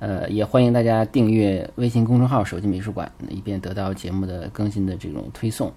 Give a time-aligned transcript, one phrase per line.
[0.00, 5.72] 呃，也欢迎大家订阅微信公众号“手机美术馆”，以便得到节目的更新的这种推送。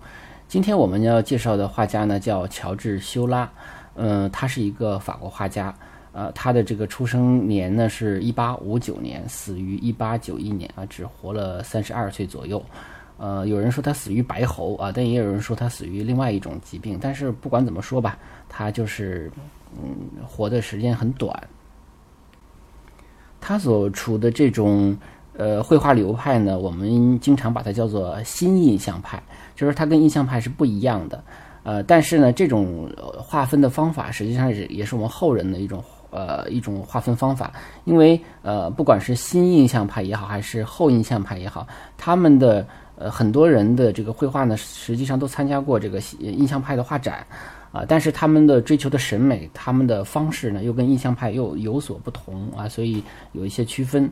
[0.48, 3.50] 今天我们要介绍的画家呢，叫乔治·修拉。
[3.96, 5.74] 嗯，他是一个法国画家。
[6.14, 12.62] 呃，他的这个出生年呢是1859年，死于1891年啊，只活了32岁左右。
[13.18, 17.00] 呃，有人说他死于白喉啊，但也有人说他死于另外一种疾病。
[17.02, 18.20] 但是不管怎么说吧，
[18.50, 19.32] 他就是
[19.82, 21.42] 嗯，活的时间很短。
[23.42, 24.96] 他所处的这种
[25.36, 29.22] 呃绘画流派呢，我们经常把它叫做新印象派，
[29.56, 31.22] 就是它跟印象派是不一样的。
[31.64, 37.52] 呃，但是呢，这种划分的方法实际上是也是我们后人的一种呃一种划分方法。
[37.86, 47.26] 因为呃，不管是新印象派也好，还是后印象派也好，他们的呃很多人的这个绘画呢，实际上都参加过这个印象派的画展。
[47.72, 54.12] 啊，但是他们的追求的审美，他们的方式呢，又跟印象派又有所不同啊，所以有一些区分。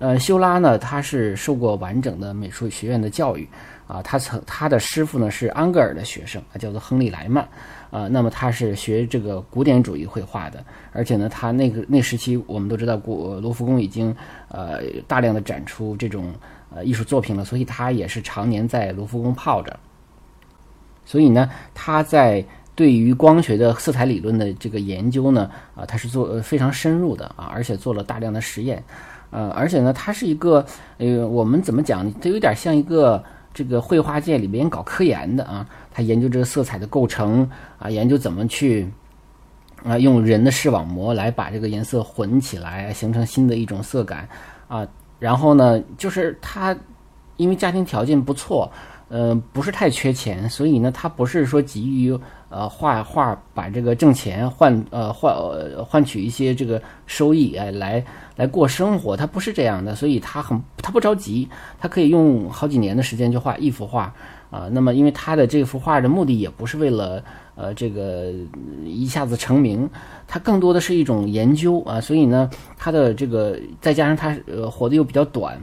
[0.00, 3.48] 呃，修拉呢，他是受过完整的美术学院的教育
[3.88, 7.42] 啊，他曾他的师傅呢是安格尔的学生，叫做亨利莱曼
[7.90, 14.14] 啊，那么他是学这个古典主义绘画的，而且呢，他那个那时期我们都知道，古罗浮宫已经
[14.50, 16.32] 呃大量的展出这种
[16.72, 19.76] 呃艺术作品了，所以他也是常年在罗浮宫泡着，
[21.04, 22.44] 所以呢，他在。
[22.78, 28.80] 对于光学的色彩理论的这个研究呢，啊，他是做非常深入的啊，而且做了大量的实验，
[29.30, 30.64] 呃，而且呢，他是一个
[30.98, 33.20] 呃，我们怎么讲，他有点像一个
[33.52, 38.88] 这个绘画界里边搞科研的啊，他研究这个色彩的构成啊，研究怎么去
[39.82, 44.28] 啊，用人的视网膜来把这个颜色混起来，形成新的一种色感
[44.68, 44.86] 啊，
[45.18, 46.76] 然后呢，就是他
[47.38, 48.70] 因为家庭条件不错。
[49.08, 52.18] 呃，不是太缺钱，所以呢，他不是说急于
[52.50, 55.34] 呃画画把这个挣钱换呃换
[55.84, 58.04] 换取一些这个收益哎来
[58.36, 61.48] 来过生活，他不是这样的，所以他很他不着急，
[61.78, 64.12] 他可以用好几年的时间就画一幅画
[64.50, 64.68] 啊。
[64.70, 67.24] 那么，因为他的这幅画的目的也不是为了
[67.54, 68.30] 呃这个
[68.84, 69.88] 一下子成名，
[70.26, 71.98] 他更多的是一种研究啊。
[71.98, 75.58] 所以呢，他的这个再加上他呃活的又比较短。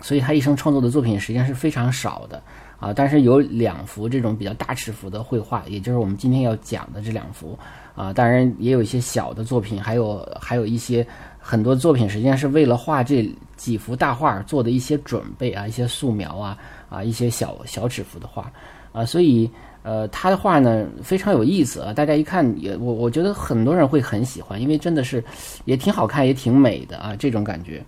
[0.00, 2.42] 所以他一生创作的作品实际上是非常少的
[2.78, 7.58] 啊，但是有两幅这种比较大尺幅的绘画，也就是我们今天要讲的这两幅
[7.94, 11.06] 啊，当然也有一些小的作品，还有还有一些
[11.38, 16.56] 很多作品实际上是为了画这几幅大画做的一些准备啊，一些素描啊
[16.88, 18.50] 啊，一些小小尺幅的画
[18.92, 19.50] 啊，所以
[19.82, 25.22] 呃，他的画呢非常有意思啊，大家一看也我我觉得很多人会很喜欢，因为真的是
[25.66, 27.84] 也挺好看，也挺美的啊，这种感觉。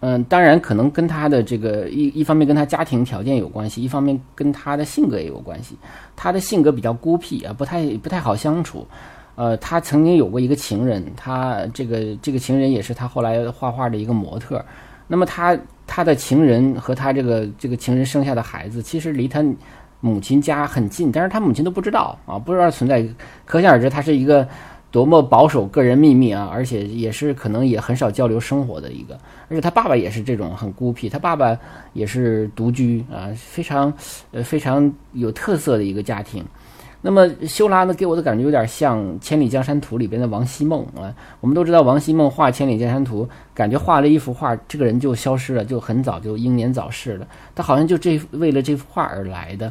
[0.00, 5.76] 嗯，当然可能跟他的这个一一方面跟他家庭条件有关系，一方面跟他的性格也有关系。
[6.14, 8.86] 他的性格比较孤僻啊，不太不太好相处。
[9.34, 14.64] 呃，他曾经有过一个情人，他这个这个情人也是他后来画画的一个模特。
[15.08, 19.44] 那么他他的情人和他这个这个情人生下的孩子，其实离他
[20.00, 23.04] 母亲家很近，但是他母亲都不知道啊，不知道存在。
[23.44, 24.46] 可想而知，他是一个。
[24.90, 26.48] 多么保守个人秘密啊！
[26.50, 29.18] 而且也是可能也很少交流生活的一个，
[29.48, 31.54] 而且他爸爸也是这种很孤僻，他爸爸
[31.92, 33.92] 也是独居啊，非常
[34.32, 36.42] 呃非常有特色的一个家庭。
[37.02, 41.14] 那么修拉呢，给我的感觉有点像《千里江山图》里边的王希孟啊。
[41.40, 43.24] 我们都知道王希孟画《千里江山图》，
[43.54, 47.28] 感觉画了一幅画，这个人就消失了，就很早就英年早逝了。
[47.54, 49.70] 他好像就这为了这幅画而来的。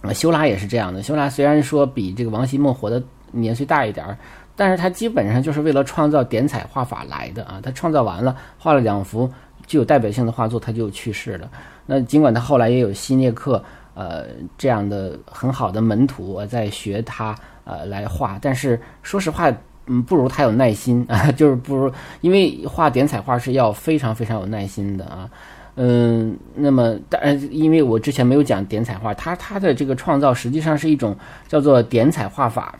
[0.00, 1.02] 啊，修拉也是这样的。
[1.02, 3.02] 修拉虽然说比这个王希孟活得。
[3.36, 4.16] 年岁大一点儿，
[4.54, 7.60] 但是他基本上就是为了创造点彩画法来的啊。
[7.62, 9.30] 他创造完了，画了两幅
[9.66, 11.50] 具有代表性的画作，他就去世了。
[11.86, 13.62] 那尽管他后来也有希涅克
[13.94, 14.24] 呃
[14.58, 17.34] 这样的很好的门徒在学他
[17.64, 19.52] 呃来画，但是说实话，
[19.86, 25.30] 嗯，不如他有耐心啊， 就是不如，因为画点彩画是要非常非常有耐心的啊。
[25.76, 31.14] 嗯，那么当然，因为我之前没有讲点彩画，他他的这个创造实际上是一种
[31.46, 32.74] 叫做点彩画法。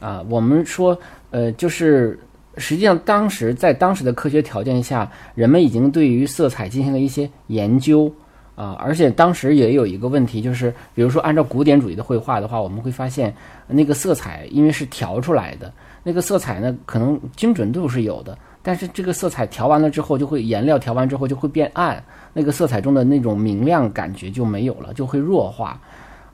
[0.00, 0.98] 啊，我们说，
[1.30, 2.18] 呃，就是
[2.58, 8.12] 实际上当时在当时的科学条件下，人们已经对于色彩进行了一些研究
[8.54, 13.34] 啊，而且当时也有一个问题，就是比如说按照古典主义的绘画的话，我们会发现
[13.66, 15.72] 那个色彩因为是调出来的，
[16.02, 22.02] 那个色彩呢可能精准度是有的，但是这个色彩调完了之后，就会颜料调完之后就会变暗，
[22.32, 25.80] 那个色彩中的那种明亮感觉就没有了，就会弱化。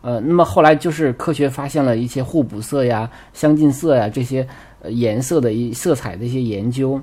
[0.02, 4.46] 呃，那么后来就是科学发现了一些互补色呀、相近色呀这些
[4.88, 7.00] 颜色的一色彩的一些研究。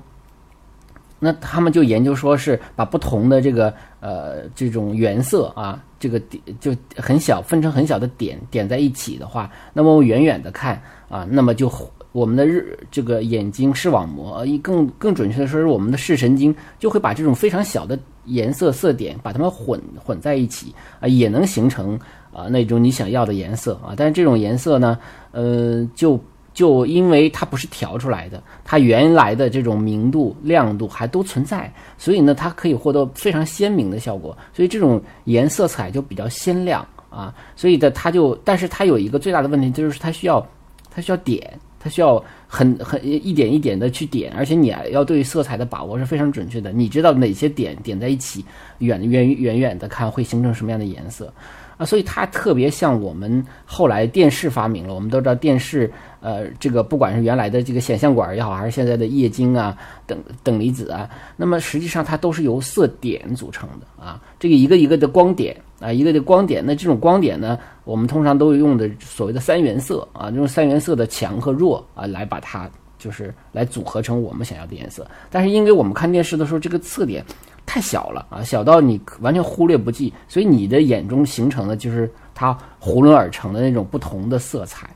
[1.22, 10.80] 那他们就研究说是把不同的这个呃这种原色啊，这个点就很小，分成很小的点点在一起的话，那么远远的看
[11.10, 11.70] 啊，那么就
[12.12, 22.00] 我们的日这个眼睛视网膜，一更更准确的说是我们的视神经就会把这种非常小的颜色色点把它们混混在一起啊，也能形成
[22.32, 24.98] 啊那种你想要的颜色啊，但是这种颜色呢，
[25.32, 26.18] 呃就。
[26.52, 34.36] 就因为它不是调出来的，它原来的这种明度、亮度还都存在，所以呢，它可以获得非常鲜明的效果。
[34.52, 37.32] 所以这种颜色彩就比较鲜亮啊。
[37.54, 40.44] 所以的它就，但是它有一个最大的问题，就是它需要，
[40.90, 46.72] 它需要点，它需要很很一点一点的去点，而且你要对色彩的把握是非常准确的。
[46.72, 48.44] 你知道哪些点点在一起，
[48.78, 51.32] 远远远远的看会形成什么样的颜色。
[51.80, 54.92] 啊，所以它特别像我们后来电视发明了。
[54.92, 55.90] 我们都知道电视，
[56.20, 59.74] 呃，这个不管是原来的这个显像管也好，还是现在的液晶啊、
[60.06, 64.20] 等等离子啊，那么实际上它都是由色点组成的啊。
[64.38, 66.62] 这个一个一个的光点啊，一个的光点。
[66.62, 75.06] 那这种光点呢，我们通常都用的所谓的三原色啊，用三原色的强和弱啊，来把它就是来组合成我们想要的颜色。
[75.30, 77.24] 但是因为我们看电视的时候，这个色点。
[77.70, 84.90] 太小了啊，小到你完全忽略不计，所以你的眼中形成的就是它囫囵而成的那种不同的色彩。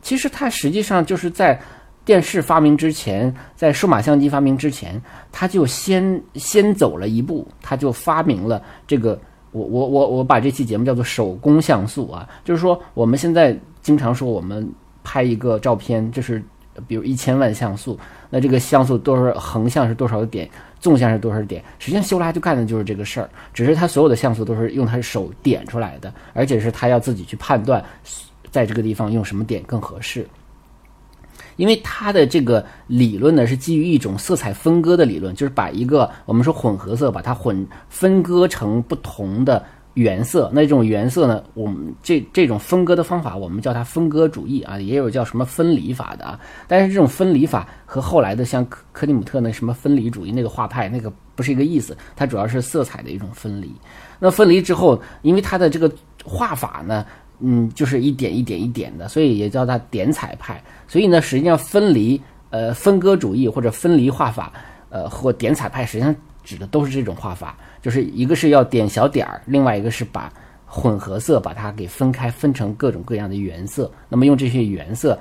[0.00, 1.60] 其实它实际上就是在
[2.02, 4.98] 电视发明之前，在数码相机发明之前，
[5.30, 9.20] 它就先先走了一步，它就发明了这个。
[9.52, 14.66] 我我我我把这期节目叫做手工像素啊，就是说我们现在经常说我们
[15.02, 16.42] 拍一个照片，就是
[16.88, 17.98] 比如一千万像素，
[18.34, 20.50] 那这个像素多少横向是多少点？
[20.80, 21.62] 纵向是多少点？
[21.78, 27.80] 实际上，修拉就干的就是这个事儿，只是他所有的像素都是用他手点出来的，而且是他要自己去判断，
[28.50, 30.26] 在这个地方用什么点更合适。
[31.54, 39.64] 因为他的这个理论呢，是基于一种色彩分割的理论，就是把一个我们说混合色，把它混分割成不同的。
[39.94, 41.42] 原色，那这种原色呢？
[41.54, 46.38] 我们这这种分割的方法，我们叫它分割主义啊，也有叫什么分离法的啊。
[46.66, 53.72] 但是这种分离法和后来的像克克里姆特那什么分离主义那个画派那个不是一个意思，它主要是色彩的一种分离。
[54.18, 55.90] 那分离之后，因为它的这个
[56.24, 57.06] 画法呢，
[57.38, 60.60] 嗯，就是一点一点一点的，所以也叫它点彩派。
[60.88, 62.20] 所以呢，实际上分离
[62.50, 64.52] 呃分割主义或者分离画法
[64.88, 66.14] 呃或点彩派，实际上
[66.44, 67.56] 指的都是这种画法。
[67.82, 70.32] 就是一个是要点小点儿，另外一个是把
[70.64, 73.90] 混合色把它给分开，分成各种各样的原色。
[74.08, 75.18] 那么用这些原色，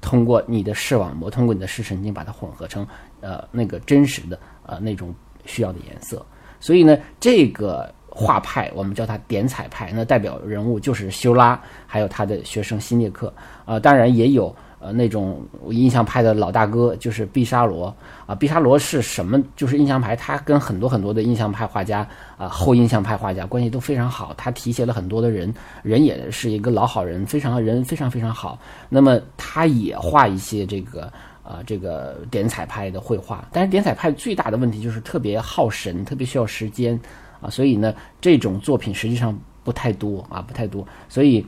[0.00, 2.86] 通过你的视网膜，通过你的视神经，把它混合成
[3.20, 5.14] 呃那个真实的呃那种
[5.46, 6.24] 需要的颜色。
[6.60, 13.32] 所以呢，这个画派我们叫它点彩派，那代表人物就是修拉，还有他的学生新涅克
[13.64, 14.54] 啊，当然也有。
[14.84, 17.86] 呃，那种印象派的老大哥就是毕沙罗
[18.26, 18.34] 啊。
[18.34, 19.42] 毕沙罗是什么？
[19.56, 24.34] 就是印象派，他跟很多很多的印象派画家啊，后印象派画家关系都非常好。
[24.36, 28.58] 他提携了很多的人，人也是一个老好人，非常人非常非常好。
[28.90, 31.10] 那么他也画一些这个
[31.42, 33.42] 啊，这个点彩派的绘画。
[33.50, 37.00] 但是点彩派最大的问题就是特别耗神，特别需要时间
[37.40, 37.48] 啊。
[37.48, 40.86] 所以呢，这种作品实际上不太多啊，不太多。
[41.08, 41.42] 所以，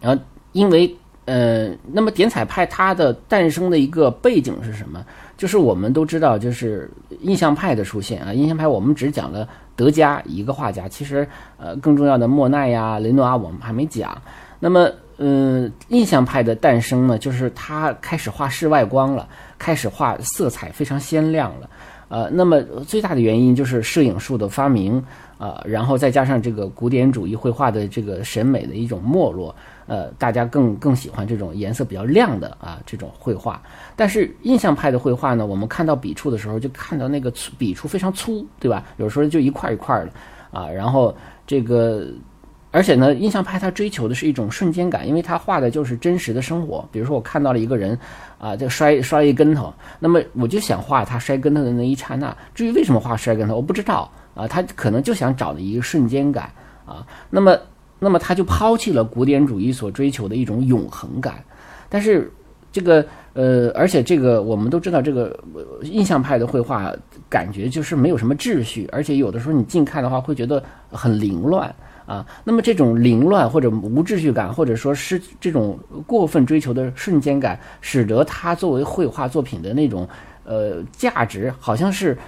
[0.00, 0.22] 然后
[0.52, 0.96] 因为。
[1.26, 5.04] 呃，那么点彩派它的诞生的一个背景是什么？
[5.36, 6.90] 就是我们都知道，就是
[7.20, 8.32] 印象派的出现啊。
[8.32, 11.26] 印象派我们只讲了德加一个画家，其实
[11.56, 14.20] 呃更重要的莫奈呀、雷诺阿我们还没讲。
[14.60, 19.28] 那么，呃，印象派的诞生呢，就是他开始画室外光了，
[19.58, 21.68] 开始画色彩非常鲜亮了。
[22.08, 25.02] 呃，那么最大的原因就是摄影术的发明
[25.36, 29.54] 啊，然后再加上这个古典主义绘画的这个审美的一种没落。
[29.86, 33.62] 呃，大家更更喜欢这种颜色比较亮的啊，这种绘画。
[33.94, 38.82] 但是印象派的绘画呢，我们看到笔触的时候，就看到那个粗笔触非常粗，对吧？
[38.96, 40.10] 有时候就一块一块的
[40.58, 40.68] 啊。
[40.68, 41.14] 然后
[41.46, 42.06] 这个，
[42.70, 46.88] 而且呢，印象派它追求的是一种瞬间感，因为他画的就是真实的生活。
[46.90, 47.98] 比如说，我看到了一个人
[48.38, 52.34] 啊，就摔摔一跟头，那么我就想画他摔跟头的那一刹那。
[52.54, 54.48] 至于为什么画摔跟头，我不知道啊。
[54.48, 56.50] 他可能就想找的一个瞬间感
[56.86, 57.06] 啊。
[57.28, 57.54] 那么。
[57.98, 61.42] 那么他就抛弃了古典主义所追求的一种永恒感，
[61.88, 62.30] 但是
[62.70, 65.38] 这个呃，而且这个我们都知道，这个
[65.82, 66.92] 印象派的绘画
[67.28, 71.72] 感觉就是没有什么秩序，而且有的时候你近看的话会觉得很凌乱
[72.04, 72.26] 啊。
[72.42, 80.08] 那么这种凌乱或者无秩序感，或者说是这种过分追求的瞬间感，使得他作为绘画作品的那种
[80.44, 82.18] 呃价值好像是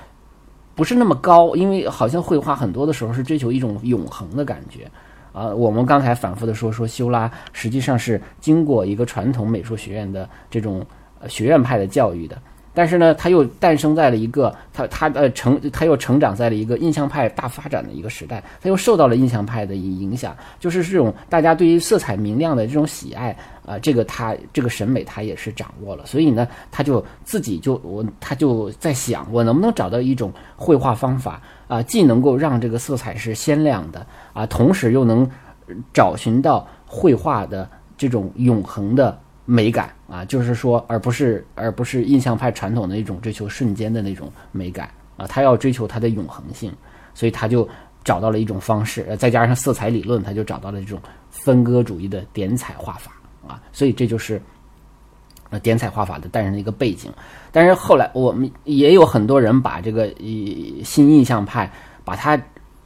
[0.77, 4.89] 不是那么高，因为好像绘画很多的时候是追求一种永恒的感觉。
[5.37, 10.83] 啊，我们刚才反复的说说修拉，实际上是经过一个传统美术学院的这种
[11.29, 12.41] 学院派的教育的。
[12.77, 35.27] 但是呢，他又诞生在了一个他他呃成他又成长在了一个印象派大发展的一个时代，他又受到了印象派的影响，就是这种大家对于色彩明亮的这种喜爱啊，这个他这个审美他也是掌握了，所以呢，他就自己就我他就在想，我能不能找到一种绘画方法啊，既能够让这个色彩是鲜亮的啊，同时又能
[35.95, 37.67] 找寻到绘画的
[37.97, 39.19] 这种永恒的。
[39.49, 46.73] 美感啊，就是说，而不是而不是印象派传统的一种追求瞬间的那种美感啊，他要追求它的永恒性，
[47.15, 47.67] 所以他就
[48.03, 51.01] 找到了一种方式，再加上色彩理论，他就找到了这种
[51.31, 53.13] 分割主义的点彩画法
[53.47, 54.43] 啊，所以这就是
[55.51, 57.13] 呃点彩画法的诞生的一个背景。
[57.53, 60.13] 但是后来我们也有很多人把这个
[60.85, 61.71] 新印象派
[62.05, 62.37] 把它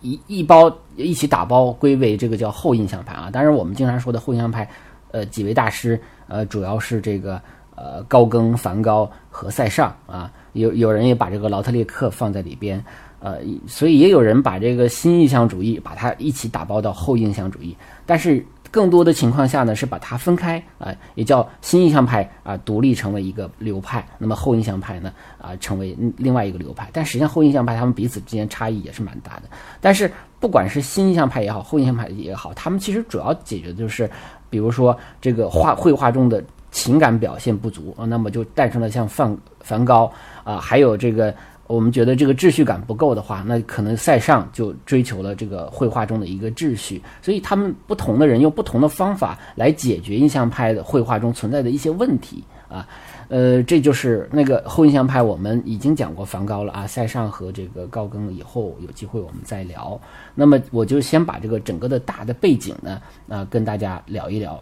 [0.02, 4.68] 一一包一起打包归为这个叫后印象派啊，当然我们经常说的后印象派，
[5.10, 5.98] 呃几位大师。
[6.30, 7.42] 呃，主要是这个
[7.74, 12.82] 呃高更、梵高和塞尚啊，有有人也把这个劳特列克放在里边，
[13.18, 29.42] 呃，所以也有人把这个新印象主义把它一起打包到后印象主义，但是更多的情况下呢是把它分开啊，也叫新印象派啊独立成为一个流派，那么后印象派呢啊成为另外一个流派，但实际上后印象派他们彼此之间差异也是蛮大的，
[29.80, 30.08] 但是
[30.38, 34.08] 不管是新印象派也好，后印象派也好，他们其实主要解决的就是。
[34.50, 40.12] 比如说，这个画绘画中的情感表现不足啊，那么就诞生了像梵梵高
[40.44, 41.34] 啊，还有这个
[41.66, 47.00] 我们觉得这个秩序感不够的话，那可能塞尚就追求了这个绘画中的一个秩序。
[47.22, 52.86] 所以他们不同的人用不同的方法来解决印象派的绘画中存在的一些问题啊。
[53.30, 59.98] 呃这就是那个后印象派，我们已经讲过梵高了啊，塞尚和这个高更以后有机会我们再聊。
[60.34, 64.60] 那么我就先把这个整个的大的背景呢，啊，跟大家聊一聊。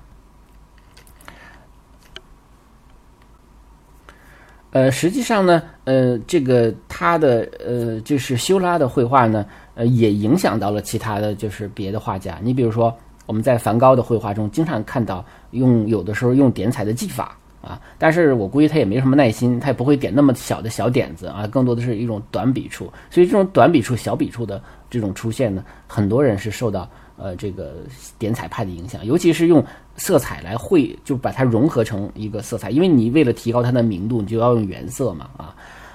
[4.71, 9.47] 呃，实际上呢，呃，这个他的呃，就是修拉的绘画呢，
[9.77, 12.39] 呃，也影响到了其他的就是别的画家。
[12.43, 12.95] 你比如说，
[13.25, 17.35] 我们在梵高的绘画中经常看到用有的时候用点彩的技法。
[17.69, 22.91] 啊，但是我估计他也没什么耐心，他也不会点那么小的小点子啊，更多的是一种短笔触。
[23.11, 27.75] 所以这种短笔触、小笔触的这种出现呢，很多人是受到呃这个
[28.19, 29.63] 点彩派的影响，尤其是用
[29.97, 32.71] 色彩来绘，就把它融合成一个色彩。
[32.71, 35.55] 因为你为了提高它的明度，你就要用原色嘛啊，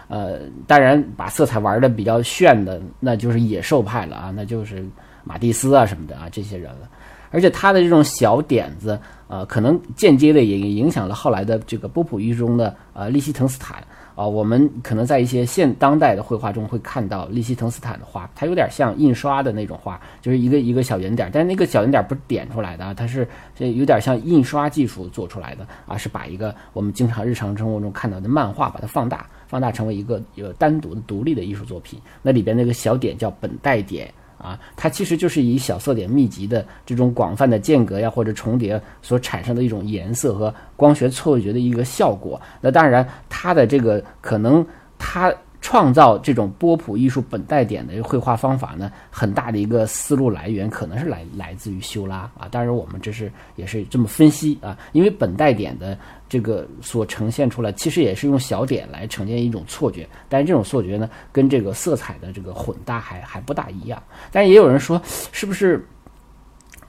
[0.09, 4.85] 呃，当然把色彩玩的比较炫的，那就是野兽派了啊，那就是
[5.23, 6.87] 马蒂斯啊什么的啊这些人了。
[7.33, 8.97] 而且他的这种小点子，
[9.27, 14.23] 呃，可能间接的也影响了后来的这个波普艺术中的呃利希滕斯坦啊。
[14.23, 31.99] 我们可能在一些现当代的绘画中会看到利希滕斯坦的画，它有点像印刷的那种画，就是一个一个小圆点，但那个小圆点不是点出来的啊，它是有点像印刷技术做出来的啊，是把一个我们经常日常生活中看到的漫画把它放大，放大成为一个有单独的独立的艺术作品。
[32.21, 34.13] 那里边那个小点叫本带点。
[34.43, 42.39] 啊，它其实就是以小色点密集的这种广泛的间隔呀或者重叠所产生的一种颜色和光学错觉的一个效果。
[42.59, 44.65] 那当然，它的这个可能
[44.99, 45.33] 它。
[45.65, 52.49] 创造这种波普艺术本带点的绘画方法呢，很大的一个思路来源可能是来来自于修拉啊。
[52.51, 55.97] 当然，我们这是也是这么分析啊，因为本带点的
[56.33, 64.01] 这个所呈现出来，其实也是用小点来呈现一种错觉，但是这种错觉呢，跟这个色彩的这个混搭还还不大一样。
[64.31, 64.99] 但也有人说，
[65.31, 65.87] 是不是？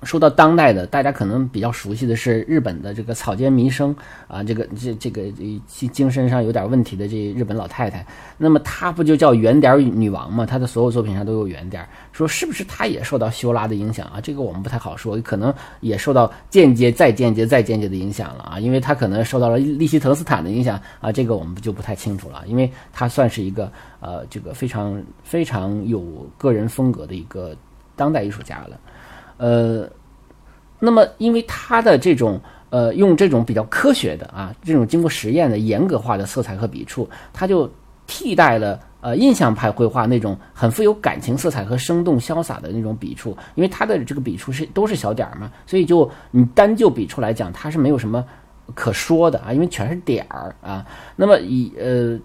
[0.04, 3.94] 说到当代的，大家可能比较熟悉的是日本的这个草间弥生
[4.28, 5.22] 啊，这个这这个
[5.66, 8.06] 精精神上有点问题的这日本老太太，
[8.36, 10.44] 那么她不就叫圆点女王吗？
[10.44, 14.20] 她的所有作品上都有圆点，说是不是她也受到修拉的影响啊？
[14.20, 23.70] 这个我们不太好说，可能也受到间接、再间接、再间接的影响了啊，因为她可能受到了利希滕斯坦的影响啊，这个我们就不太清楚了，因为她算是一个
[24.00, 26.00] 呃这个非常非常有
[26.36, 27.56] 个人风格的一个
[27.96, 28.78] 当代艺术家了。
[29.36, 29.88] 呃，
[30.78, 37.70] 那么因为他的这种呃，用这种比较科学的啊，这种经过实验的严格化的色彩和笔触，他就
[38.06, 43.36] 替代了呃印象派绘画那种很富有感情色彩和生动潇洒的那种笔触。
[43.54, 48.24] 因为他的这个笔触是都是小点儿嘛，所以就你单就笔触来讲，它是没有什么
[48.74, 50.84] 可说的啊，因为全是点儿啊。
[51.16, 52.18] 那么以呃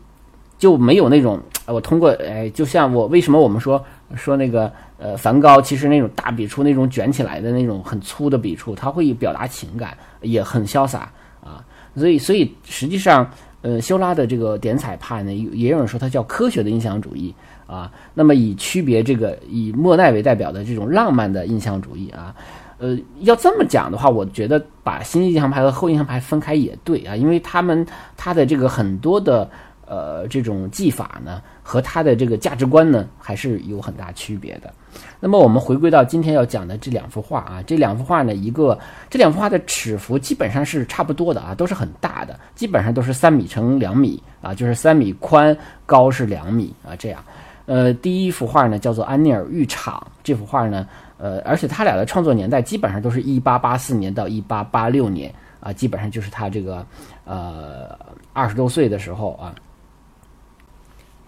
[0.58, 1.39] 就没有那种
[1.72, 3.84] 我通过哎，就像我为什么我们说
[4.16, 4.72] 说那个。
[5.02, 11.10] 呃，梵高其实那种大笔触，那种卷起来的那种很粗的笔触，他会表达情感，也很潇洒
[11.42, 11.64] 啊。
[11.96, 13.26] 所以，所以实际上，
[13.62, 17.34] 呃，修拉的这个点彩派呢，也有人说它叫科学的印象主义
[17.66, 17.90] 啊。
[18.14, 22.36] 那么以区别这个以莫奈为代表的这种浪漫的印象主义啊，
[22.78, 29.50] 呃，要这么讲的话，我觉得把新印象派和后印象派分开也对啊，因为他们他的这个很多的
[29.89, 34.72] 呃这种技法呢，和他的这个价值观呢，还是有很大区别的。
[35.19, 38.77] 那么我们回归到今天要讲的这两幅画啊，这两幅画呢，一个
[39.10, 47.22] 这两幅画的尺幅基本上是差不多的啊，都是很大的，基本上都是三米乘两米啊，就是三米宽，高是两米啊，这样。
[47.65, 56.84] 呃，第一幅画呢叫做《安尼尔浴场》，这幅画呢，呃，而且他俩的创作年代基本上都是一八八四年到一八八六年啊，基本上就是他这个
[57.25, 57.96] 呃
[58.34, 59.53] 二十多岁的时候啊，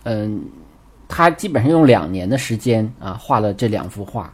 [0.03, 0.41] 嗯。
[1.13, 4.33] 他基本上用两年的时间啊画了这两幅画，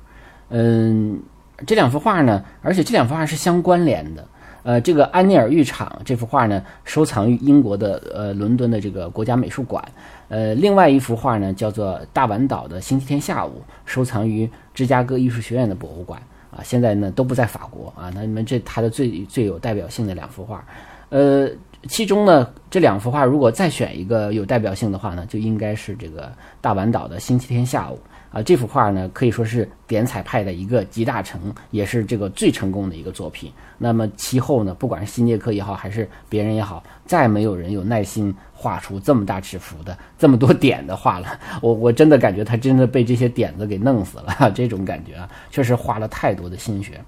[0.49, 1.19] 嗯，
[1.65, 4.23] 这两幅画呢，而且这两幅画是相关联的。
[4.61, 9.83] 呃，这个安尼尔浴场这幅画呢，收藏于英国的呃伦敦的这个国家美术馆。
[10.29, 16.21] 呃，另外一幅画呢，叫做大碗岛的星期天下午，收藏于芝加哥艺术学院的博物馆。
[16.51, 18.11] 啊，现在呢都不在法国啊。
[18.13, 20.63] 那你们这他的最最有代表性的两幅画，
[21.09, 21.49] 呃。
[21.87, 27.99] 其中呢，这两幅画如果再选一个有代表性的话呢，就应该是这个大碗岛的星期天下午
[28.31, 28.41] 啊。
[28.41, 33.51] 这幅画呢，可以说是点彩派的一个集大成，也是这个最成功的一个作品。
[33.77, 41.39] 那么其后呢，不管是新杰克也好，还是别人也好，再没有人有耐心画出这么大尺幅的这么多点的画了。
[41.61, 46.99] 我我真的感觉他真的被这些点子给弄死了，这种感觉啊，确实花了太多的心血。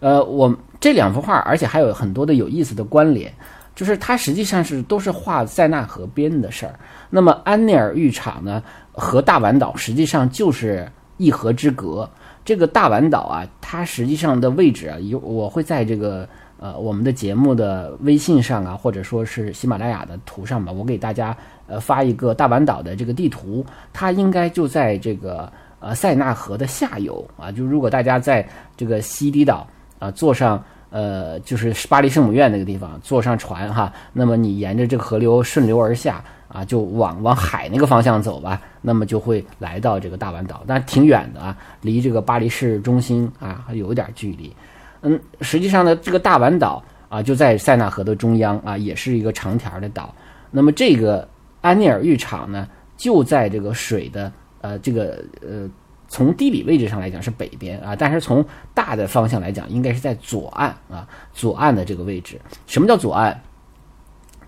[0.00, 3.32] 呃，我这两幅画，而且还有很多的有意思的关联。
[3.74, 6.78] 就是它实际上是都是画塞纳河边的事儿。
[7.10, 8.62] 那么安内尔浴场呢，
[8.92, 12.08] 和大碗岛实际上就是一河之隔。
[12.44, 16.28] 这个大碗岛啊，它实际上的位置啊，有我会在这个
[16.58, 25.50] 呃我们的节目的微信上啊，或者说是喜马拉雅的图上吧，我给大家呃发一个大碗岛的这个地图，它应该就在这个
[25.80, 27.50] 呃塞纳河的下游啊。
[27.50, 29.66] 就如果大家在这个西堤岛
[29.98, 30.62] 啊坐上。
[30.94, 44.54] 呃，就是巴黎圣母院那个地方，坐上船哈，那么你沿着这个河流顺流而下啊，就往往海那个方向走吧，那么就会来到这个大碗岛，但挺远的啊，离这个巴黎市中心啊还有一点距离。
[45.02, 50.14] 嗯，实际上呢，这个大碗岛啊就在塞纳河的中央啊，也是一个长条的岛。
[50.52, 51.28] 那么这个
[51.60, 55.68] 安尼尔浴场呢，就在这个水的呃这个呃。
[56.14, 62.40] 从地理位置上来讲是北边啊，但是从大的方向来讲，应该是在左岸啊，左岸的这个位置。
[62.68, 63.36] 什么叫左岸？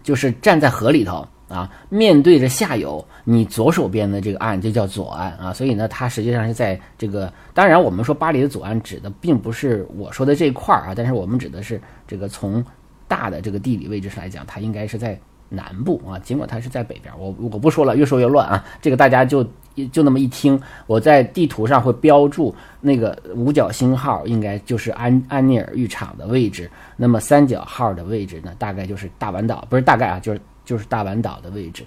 [0.05, 5.53] 就是站在河里头啊，面对着下游，你左手边的这个岸就叫左岸啊。
[5.53, 7.33] 所以呢，它实际上是在这个。
[7.53, 12.65] 当然，我们说巴黎的左岸指的并不是我说的这一块儿啊，但是我们指的是这个从
[13.09, 17.13] 大的这个地理位置上来讲，它应该是在南部啊，尽管它是在北边。
[17.19, 19.45] 我我不说了，越说越乱啊，这个大家就。
[19.93, 26.71] 就那么一听，我在地图上会标注那个五角星号，应该就是安安尼尔浴场的位置。
[26.97, 31.85] 那么三角号的位置呢，大概就是大碗岛，不是大概啊，就是就是大碗岛的位置。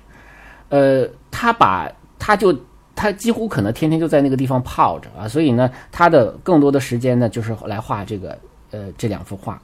[0.69, 2.56] 呃，他把他就
[2.95, 8.38] 他几乎可能天天就在那个地方泡着啊，所以呢，他的更多的时间呢，就是来画这个
[8.71, 9.60] 呃这两幅画。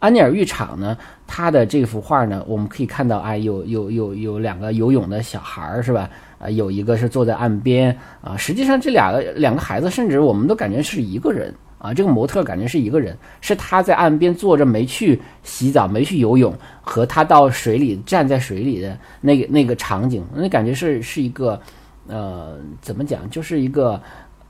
[0.00, 6.08] 安尼尔浴场呢，他的这幅画呢，我们可以看到，哎，有有有有两个游泳的小孩儿，是吧？
[6.40, 11.92] 啊，有一个是坐在岸边啊，实际上这两个两个孩子，甚至我们都感觉是一个人啊。
[11.92, 21.60] 这个模特感觉是一个人，是他在岸边坐着没去洗澡、没去游泳，和他到水里站在水里的那个那个场景，那感觉是是一个，
[22.08, 24.00] 呃，怎么讲，就是一个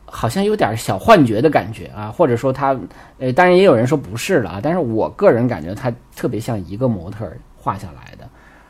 [0.04, 2.78] 好像有点小幻觉的感觉啊，或者说他，
[3.18, 8.28] 呃，当然也有人说不是了啊，但是我个人感觉他特别像一个模特画下来的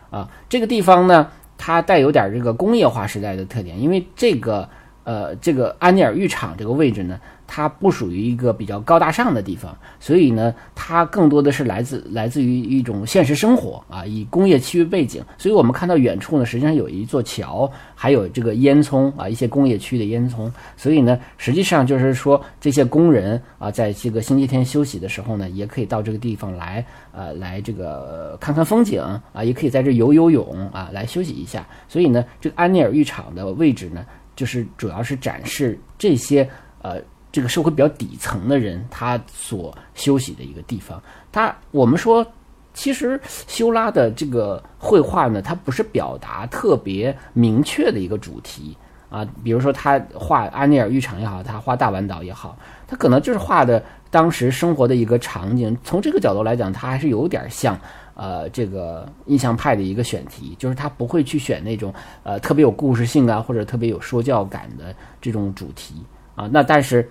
[0.09, 0.27] 啊。
[0.49, 1.29] 这个地方呢。
[1.63, 4.67] 它带有点这个工业化时代的特点，因为这个
[5.05, 7.19] 呃，这个安尼尔浴场这个位置呢。
[7.53, 15.21] 它不属于一个比较高大上的地方，所以呢，它更多的是来自来自于一种现实生活啊，以工业区域背景。
[15.37, 20.49] 所以我们看到远处呢，实际上有一座桥，还有这个烟囱啊，一些工业区的烟囱。
[20.77, 31.67] 所以呢，实际上就是说，这些工人啊，在这个星期天休息的时候呢，也可以到这个地方来，呃，来这个看看风景啊，也可以在这游游泳啊，来休息一下。
[31.89, 36.49] 所以呢，这个安尼尔浴场的位置呢，就是主要是展示这些
[36.83, 37.01] 呃。
[37.33, 41.01] 这个社会比较底层的人，他所休息的一个地方。
[41.31, 42.27] 他我们说，
[42.75, 48.77] 其实修拉的这个绘画呢，它不是表达特别明确的一个主题
[49.09, 49.25] 啊。
[49.45, 55.79] 比如说他画安尼尔浴场也好，他画大碗岛也好，他可能就是画的当时生活的一个场景。
[55.85, 57.79] 从这个角度来讲，他还是有点像
[58.21, 65.95] 呃这个印象派的一个选题，就是他不会去选那种呃特别有故事性啊或者特别有说教感的这种主题
[66.35, 66.47] 啊。
[66.53, 67.09] 那但是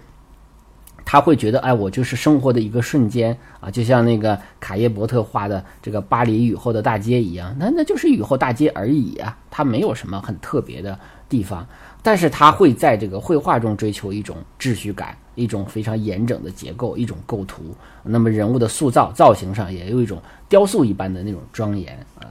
[1.04, 11.66] 他会觉得，哎，我就是生活的一个瞬间啊，就像那个卡耶伯特画的这个巴黎雨后的大街一样，那那就是雨后大街而已啊，它没有什么很特别的地方。
[12.02, 17.76] 但是他会在这个绘画中追求一种秩序感，一种非常严整的结构，一种构图。
[18.04, 22.28] 那么人物的塑造造型上也有一种雕塑一般的那种庄严啊。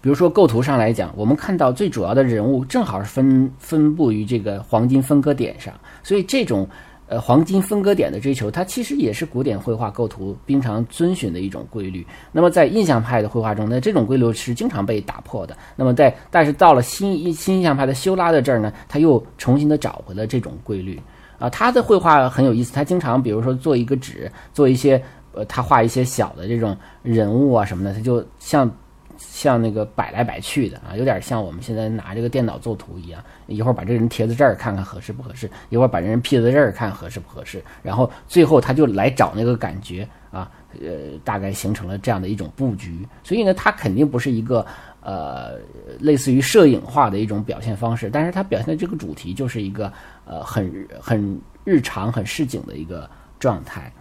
[0.00, 6.68] 比如说构图上来讲，我们看到最主要的人物正好是分分布于这个黄金分割点上，所以这种。
[7.08, 12.06] 呃，黄金分割点的追求，它其实也是古典绘画构图经常遵循的一种规律。
[12.32, 15.56] 那么在印象派的绘画中，那这种规律是经常被打破的。
[15.74, 21.00] 那么在但是到了新新印象派的修拉的这儿呢，他又重新的找回了这种规律。
[21.38, 28.70] 啊，他的绘画很有意思，他经常比如说做一个纸，做一些呃，他画一些小的这种人物啊什么的，他就像。
[29.18, 40.50] 像那个摆来摆去的啊，有点像我们现在拿这个电脑作图一样，一会儿把这人贴在这儿看看合适不合适，一会儿把这人 P 在这儿看合适不合适，然后最后他就来找那个感觉啊，
[40.80, 43.06] 呃，大概形成了这样的一种布局。
[43.24, 44.64] 所以呢，它肯定不是一个
[45.00, 45.58] 呃
[45.98, 49.92] 类似于摄影化的一种表现方式，但是它表现的这个主题就是一个
[50.24, 53.92] 呃很很日常、很市井的一个状态。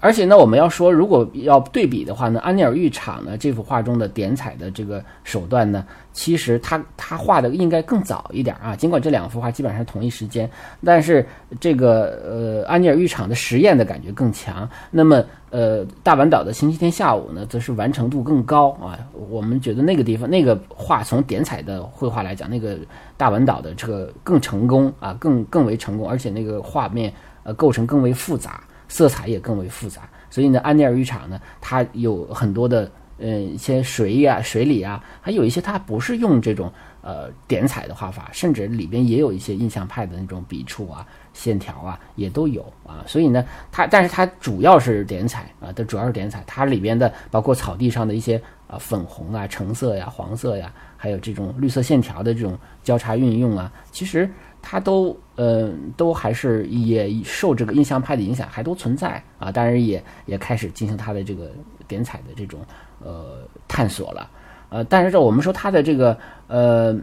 [0.00, 5.84] 而且呢，我们要说，如果要对比的话呢，安尼尔浴场呢这幅画中的点彩的这个手段呢，
[6.14, 8.74] 其实他他画的应该更早一点啊。
[8.74, 10.50] 尽管这两幅画基本上同一时间，
[10.82, 11.26] 但是
[11.60, 14.66] 这个呃安尼尔浴场的实验的感觉更强。
[14.90, 18.98] 那么呃大阪岛的星期天下午呢，则是完成度更高啊。
[19.28, 22.78] 我们觉得那个地方那个画从点彩的绘画来讲，那个
[23.18, 28.62] 大阪岛的这个更成功啊，更更为成功，而且那个画面呃构成更为复杂。
[28.90, 43.04] 色彩也更为复杂，所以呢，安尼尔浴场呢，它有很多的呃一些水呀、水里啊，还有一些它不是用这种呃点彩的画法，甚至里边也有一些印象派的那种笔触啊、线条啊，也都有啊。
[43.06, 54.28] 所以呢，它但是它主要是点彩啊，它主要是点彩，它里边的包括草地上的一些啊粉红啊、橙色呀、黄色呀，还有这种绿色线条的这种交叉运用啊，其实。
[54.62, 59.50] 它都呃都还是也受这个印象派的影响，还都存在啊。
[59.50, 61.50] 当然也也开始进行它的这个
[61.88, 62.60] 点彩的这种
[63.02, 64.30] 呃探索了，
[64.68, 66.94] 呃，但是这我们说它的这个呃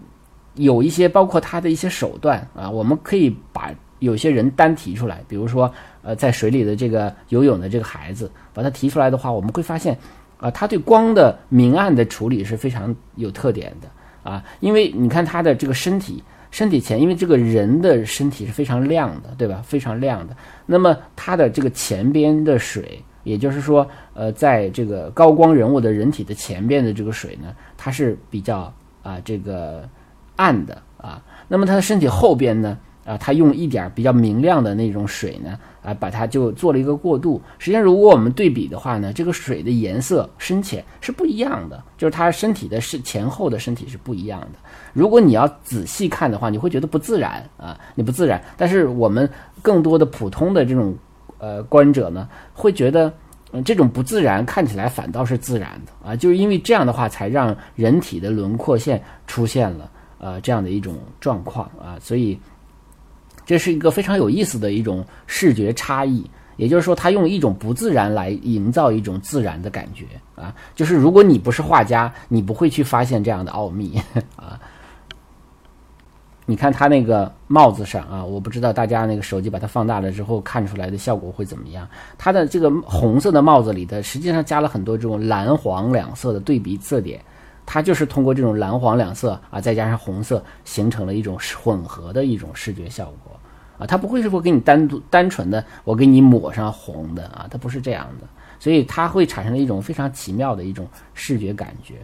[0.53, 5.71] 有一些包括它的一些手段啊，我们可以把有些人单提出来，比如说
[6.03, 9.97] 呃在水里的这个游泳的这个孩子，把它提出来的话，我们会发现
[10.39, 16.23] 啊，他对光的明暗的处理是非常有特点的啊，因为你看他的这个身体。
[16.51, 19.62] 身体前，因为这个人的身体是非常亮的，对吧？
[19.65, 20.36] 非常亮的。
[20.65, 29.88] 那么它的这个前边的水，也就是说，呃，在这个高光人物的人体的前边的这个水呢，它是比较啊这个
[30.36, 31.21] 暗的啊。
[31.47, 32.77] 那么它的身体后边呢？
[33.07, 37.41] 啊，他用一点比较明亮的那种水呢，啊，把它就做了一个过渡。
[37.57, 44.59] 实际上，如果我们对比的话呢，这个水的颜色深浅是不一样的，就是他身体的是前后的身体是不一样的。
[44.91, 48.43] 如果你要仔细看的话，你会觉得不自然啊，你不自然。
[48.57, 49.29] 但是我们
[49.61, 50.93] 更多的普通的这种
[51.37, 53.13] 呃观者呢，会觉得
[53.63, 62.37] 这种不自然看起来反倒是自然的啊，就是因为这样的话才让人体的轮廓线出现了呃这样的一种状况啊，所以。
[63.47, 70.05] 这是一个非常有意思的一种视觉差异，也就是说，他用一种不自然来营造一种自然的感觉
[70.36, 70.53] 啊。
[70.75, 73.97] 就是如果你不是画家，你不会去发现这样的奥秘
[74.36, 74.60] 啊。
[76.45, 81.88] 你看他那个帽子上啊，我不知道大家那个手机把它放大了之后看出来的效果会怎么样。
[82.17, 87.21] 他的这个红色的帽子里的实际上加了很多这种蓝黄两色的对比色点。
[87.69, 93.37] 它就是通过这种蓝黄两色啊，再加上红色，形成了一种混合的一种视觉效果
[93.77, 93.85] 啊。
[93.85, 98.27] 它不会是说给你单独单纯的我给你抹上红的啊，它不是这样的，
[98.59, 101.95] 所以它会产生了一种非常奇妙的一种视觉感觉。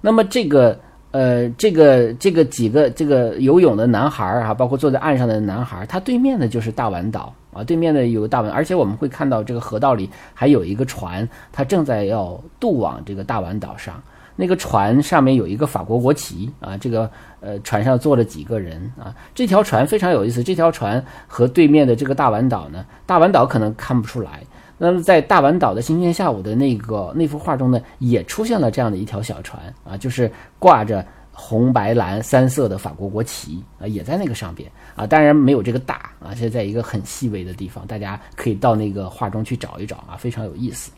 [0.00, 0.78] 那么这个
[1.10, 14.00] 呃，这个这个几个这个游泳的男孩儿啊，包括坐在岸上的男孩儿，他对面的就是大碗岛啊，对面的有大碗，而且我们会看到这个河道里还有一个船，它正在要渡往这个大碗岛上。
[14.40, 19.12] 那个船上面有一个法国国旗啊，这个呃船上坐了几个人啊。
[19.34, 24.44] 这条船非常有意思，这条船和对面的这个大丸岛呢，大丸岛可能看不出来。
[24.78, 35.04] 那么在大丸岛的星期天下午的那个那幅画中呢，也出现了这样的一条小船啊，就是挂着红白蓝三色的法国国旗啊，也在那个上边啊。
[35.04, 40.92] 当然没有这个大啊，是在一个很细微的地方，大家可以到那个画中去找一找啊，非常有意思。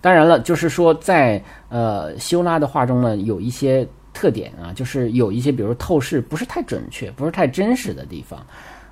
[0.00, 8.44] 当然了，就是说在呃修拉的画中呢，有一些特点啊，就是有一些比如透视不是太准确、不是太真实的地方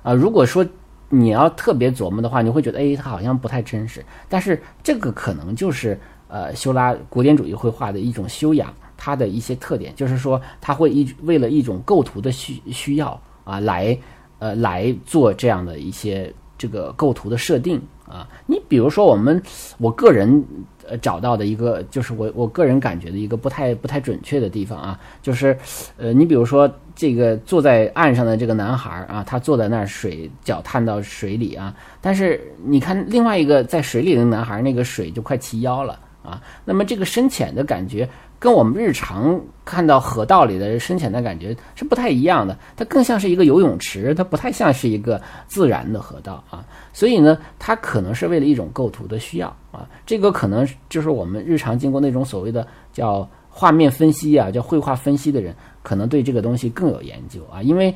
[0.03, 0.13] 啊。
[0.13, 0.65] 如果说
[1.09, 4.05] 你要特别琢磨的话，你会觉得哎，它好像不太真实。
[4.27, 13.97] 但是这个可能就是呃修拉古典主义绘画的一种修养，它的一些特点，就是说它会一为了一种构图的需需要啊来。
[14.41, 19.41] 呃，来做这样的一些这个构图的设定啊，你比如说我们
[19.77, 20.43] 我个人
[20.87, 25.57] 呃找到的一个，就是我我个人感觉的一个不太不太准确的地方啊，就是
[25.97, 38.07] 呃，你比如说这个坐在岸上的这个男孩啊，他坐在那儿，水脚探到水里啊，但是你看另外一个在水里的男孩，那个水就快齐腰了啊，那么这个深浅的感觉。
[38.39, 46.65] 跟我们日常看到河道里的深浅的感觉是不太一样的，它更像是一个游泳池，它不太像是一个自然的河道啊。
[46.93, 49.85] 所以呢，它可能是为了一种构图的需要啊。
[50.05, 57.61] 这个可能就是我们日常经过那种所谓的叫画面分析啊，叫绘画分析的人，可能对这个东西更有研究啊。
[57.61, 57.93] 因为，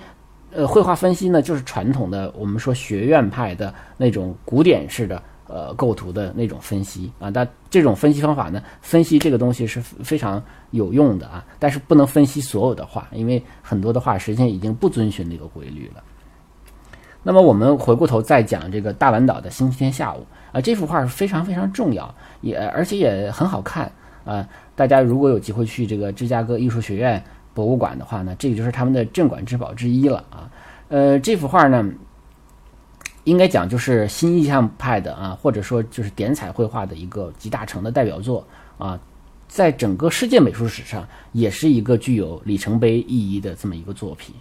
[0.51, 5.23] 呃，绘画分析呢，就是传统的我们说学院派的那种古典式的。
[5.53, 16.01] 呃，构图的那种分析啊，但这种分析方法呢，分析这个东西是非常有用的啊，但是不能分析所有的画，因为很多的画实际上已经不遵循这个规律了。
[17.21, 22.11] 那么我们回过头再讲这个大丸岛的星期天下午啊，这幅画是非常非常重要，
[22.41, 23.91] 也而且也很好看
[24.25, 24.49] 啊。
[24.75, 30.49] 大家如果有机会去这个芝加哥艺术学院博物馆的话呢，这个就是他们的镇馆之宝之一了啊。
[30.87, 31.85] 呃，这幅画呢。
[33.25, 38.45] 应该讲就是新意象派的啊，或者说就是点彩绘画的一个集大成的代表作
[38.77, 38.99] 啊，
[39.47, 44.35] 在整个世界美术史上也是一个具有里程碑意义的这么一个作品。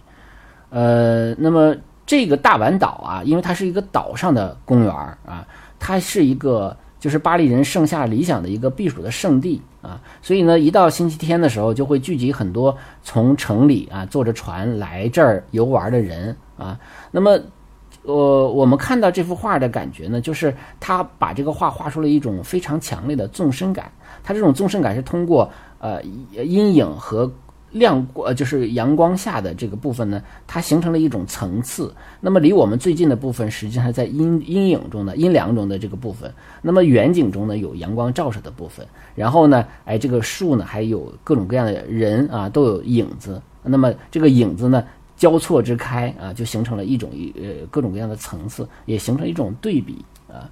[0.69, 1.73] 呃，那么
[2.05, 4.93] 这个大丸岛啊，因为它是一个岛上的公园
[5.25, 5.47] 啊，
[5.79, 16.77] 它是一个就是巴黎人盛夏理想的一个避暑的圣地啊，所以呢，一到星期天的时候，就会聚集很多从城里啊坐着船来这儿游玩的人啊，
[17.11, 17.39] 那么。
[18.03, 23.91] 呃，我们看到这幅画的感觉呢，就是他把这个画画出了一种非常强烈的纵深感。
[24.23, 27.31] 他这种纵深感是通过呃阴影和
[27.71, 31.93] 亮光，就是阳光下的这个部分呢，它形成了一种层次。
[32.19, 36.31] 那么离我们最近的部分，实际上在阴阴影中的阴凉中的这个部分。
[36.61, 38.85] 那么远景中呢，有阳光照射的部分。
[39.15, 43.41] 然后呢，哎，这个树呢，还有各种各样的人啊，都有影子。
[43.63, 44.83] 那么这个影子呢？
[45.23, 50.51] 交错之开啊，就形成了一种一呃各种各样的层次，也形成一种对比啊。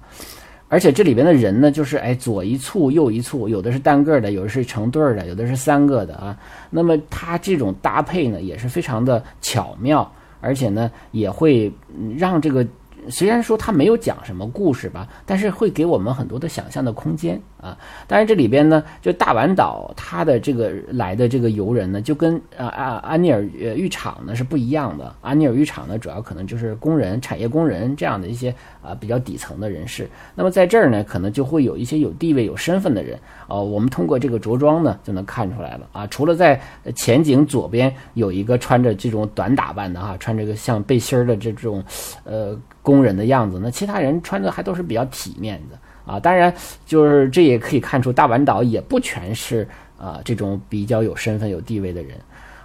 [0.68, 6.34] 而且这里边的人呢，就是哎左一簇右一簇，有的是单个的，有的是成对儿的，有的是三个的啊。
[6.70, 11.70] 那么它这种搭配呢，也是非常的巧妙，而且呢也会
[12.16, 12.66] 让这个。
[13.10, 17.78] 虽然说他没有讲什么故事吧，但是会给我们很多的想象的空间啊。
[18.06, 25.14] 当然这里边呢，就大丸岛它的这个来的这个游人呢，就跟啊啊安尼尔浴场呢是不一样的。
[25.22, 30.06] 安尼尔浴场呢，主要可能就是工人、产业工人这样的一些啊比较底层的人士。
[30.34, 33.64] 那么在这儿呢，可能就会有一些有地位、有身份的人哦。
[33.64, 36.06] 我们通过这个着装呢，就能看出来了啊。
[36.08, 36.60] 除了在
[36.94, 41.82] 前景左边有一个穿着这种短打扮的哈，穿着个像背心儿的这种
[42.24, 42.58] 呃。
[42.84, 46.18] 工人的样子，那其他人穿的还都是比较体面的啊。
[46.20, 46.52] 当然，
[46.86, 49.66] 就是这也可以看出大阪岛也不全是
[49.98, 52.18] 啊这种比较有身份、有地位的人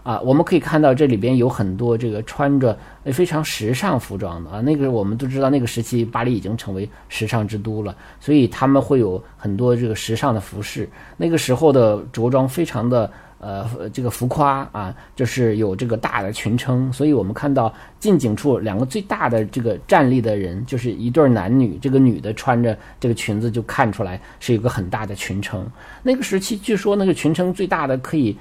[0.04, 0.20] 啊。
[0.22, 4.62] 我们可以看到这里边有很多这个穿着非常时尚服装的啊。
[4.62, 10.90] 那个我们都知道，那个时期巴黎已经成为时尚之都了，所以他们会有很多这个时尚的服饰。
[11.18, 13.12] 那个时候的着装非常的。
[13.40, 21.78] 呃，这个浮夸啊，就是有这个大的群撑，所以我们看到近景处两个最大的这个站立的人，就是一对男女。
[21.80, 25.64] 这个女的穿着这个裙子，就看出来是一个很大的群撑。
[26.02, 28.36] 那个时期，据说那个群撑最大的可以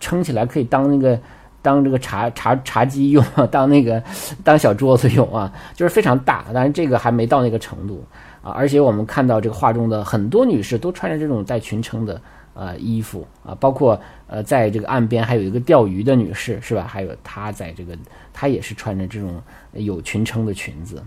[0.00, 1.20] 撑起来，可以当那个
[1.60, 4.02] 当这个茶茶茶几用，当那个
[4.42, 6.46] 当小桌子用啊，就是非常大。
[6.54, 8.02] 但是这个还没到那个程度
[8.40, 8.52] 啊。
[8.52, 12.18] 而且我们看到这个画中的很多女士都穿着这种带裙撑的。
[12.54, 16.86] 呃，衣服啊，包括呃，在这个岸边还有一个钓鱼的女士，是吧？
[16.86, 17.96] 还有她在这个，
[18.32, 21.02] 她也是穿着这种有裙撑的裙子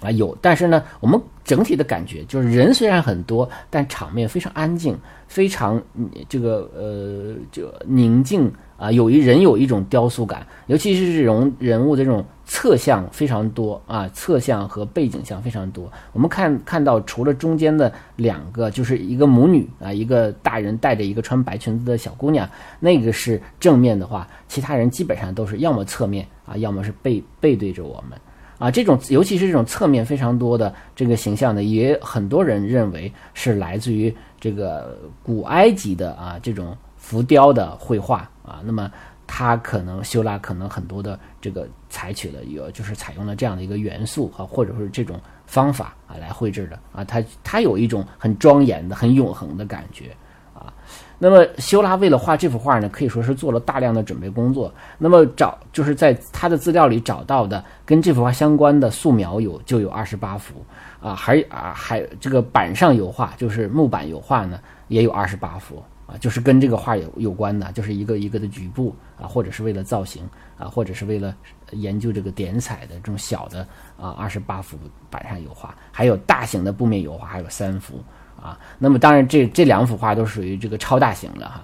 [0.00, 0.36] 啊，有。
[0.40, 5.80] 但是呢，我们整体的感觉就是人虽然很多，但场面非常安静，非常
[6.28, 8.52] 这个呃，就宁静。
[8.78, 15.90] 啊，有一人有一种雕塑感，尤其是这种人物的这种侧向非常多啊，侧向和背景像非常多。
[16.12, 28.16] 我们看看到，除了中间的两个，就是一个母女啊，一个大人带着一个穿白裙子的小姑娘，那个是正面的话，其他人基本上都是要么侧面啊，要么是背背对着我们
[28.58, 38.60] 啊，这种尤其是这种侧面非常多的这个形象呢，也很多人认为是来自于这个古埃及的啊这种浮雕的绘画啊。
[38.64, 38.90] 那么
[39.28, 50.06] 它可能修拉可能很多的这个采取了有就是采用了这样的一个元素啊，或者说是这种方法啊来绘制的啊，它它有一种很庄严的、很永恒的感觉
[50.52, 50.72] 啊。
[51.20, 54.72] 那么修拉为了画这幅画呢，可以说是做了大量的准备工作。
[54.98, 60.64] 那么找就是在他的资料里找到的跟这幅画相关的素描有就有二十八幅
[61.00, 70.22] 啊，还啊还这个板上油画就是木板油画呢也有二十八幅啊，就是跟这个画有有关的，就是一个一个的局部啊，或者是为了造型
[70.56, 71.34] 啊，或者是为了
[71.72, 73.66] 研究这个点彩的这种小的
[74.00, 74.78] 啊二十八幅
[75.10, 78.00] 板上油画，还有大型的布面油画还有三幅。
[78.42, 81.62] 啊，那么当然，这这两幅画都属于这个超大型的哈。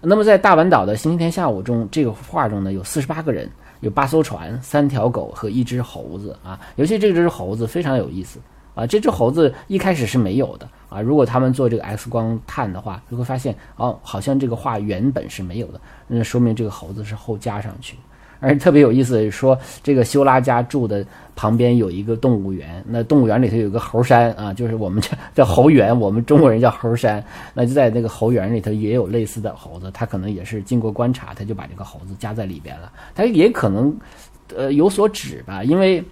[0.00, 3.50] 那么在大阪岛的星期天下午中，这个画中呢有四十八个人，
[3.80, 6.58] 有八艘船、三条狗和一只猴子啊。
[6.76, 8.38] 尤其这只猴子非常有意思
[8.74, 11.00] 啊，这只猴子一开始是没有的啊。
[11.00, 17.96] 如果他们做这个 X 光探的话，就会发现哦，好像这个画原本是没有的，那说明这个猴子是后加上去。
[18.40, 27.22] 而特别有意思的是，说这个修拉家住的旁边有一个动物园，那动物园里头有个猴山啊，就是我们叫叫猴园，我们中国人叫猴山。
[27.54, 32.92] 那就在那个猴园里头也有类似的猴子，他可能也是经过观察，他就把这个猴子加在里边了。
[33.14, 33.96] 他也可能
[34.54, 36.02] 呃有所指吧，因为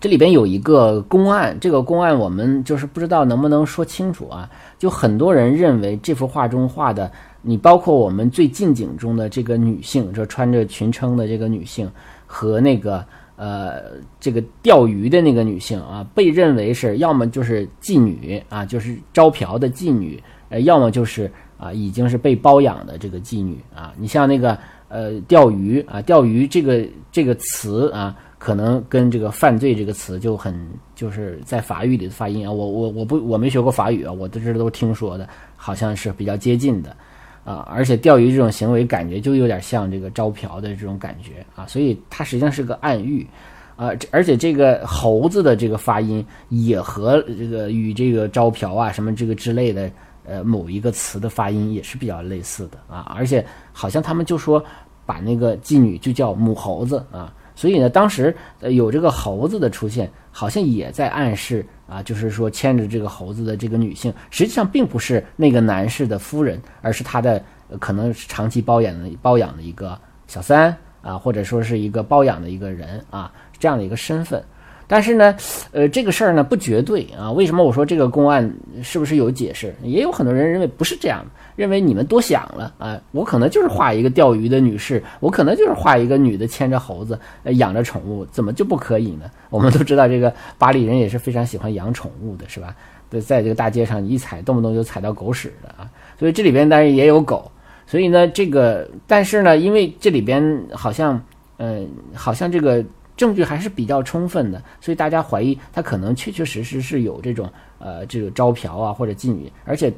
[0.00, 4.48] 这里边有一个公案，这个公案我们就是不知道能不能说清楚啊。
[4.78, 7.10] 就很多人认为这幅画中画的。
[7.40, 11.88] 你包括我们最近景中的这个女性，就穿着裙撑的这个女性，
[12.26, 13.02] 和那个
[13.36, 23.94] 呃这个钓鱼的那个女性啊，被认为是要么就是妓女啊，就是招嫖的妓女，呃，要么就是啊已经是被包养的这个妓女啊。
[23.96, 24.58] 你像那个
[24.88, 30.54] 呃钓鱼啊，钓鱼这个这个词啊，可能跟这个犯罪这个词就很
[30.94, 36.96] 就是在法语里的发音啊，我我我不我没学过法语啊，我都这都听说的，好像是比较接近的。
[37.44, 43.26] 啊，而且钓鱼这种行为感觉就有点像这个招嫖的这种感觉啊，所以它实际上是个暗喻，
[43.74, 49.90] 啊，而且这个猴子的这个发音也和这个与这个招嫖啊什么这个之类的
[50.26, 54.62] 呃某一个词的发音也是比较类似的啊，而且好像他们就说
[55.06, 61.66] 把那个妓女就叫母猴子啊，所以呢，当时有这个猴子的出现，好像也在暗示。
[61.88, 67.42] 啊，就是说牵着这个猴子的这个女性，实际上并不是那个男士的夫人，而是他的
[67.80, 74.44] 可能是长期包养的包养的一个小三啊，或者说是一个包养的一个人啊，这样的一个身份。
[74.90, 75.36] 但是呢，
[75.70, 77.30] 呃，这个事儿呢不绝对啊。
[77.30, 78.50] 为什么我说这个公案
[78.82, 79.74] 是不是有解释？
[79.82, 81.22] 也有很多人认为不是这样，
[81.56, 82.98] 认为你们多想了啊。
[83.12, 89.30] 我可能就是画一个钓鱼的女士，我可能就是画一个女的牵着猴子，呃养着宠物，怎么就不可以呢？
[89.50, 92.74] 我们都知道，这个巴黎人也是非常喜欢养宠物的，是吧？
[93.10, 95.86] 在在这个大街上一踩，动不动就踩到狗屎的啊。
[96.18, 97.50] 所以这里边当然也有狗。
[97.86, 101.22] 所以呢，这个但是呢，因为这里边好像，
[101.58, 102.82] 嗯，好像这个。
[103.18, 109.92] 证据还是比较充分的，所以大家怀疑他可能确确实实是有这种呃这个招嫖啊或者妓女，而且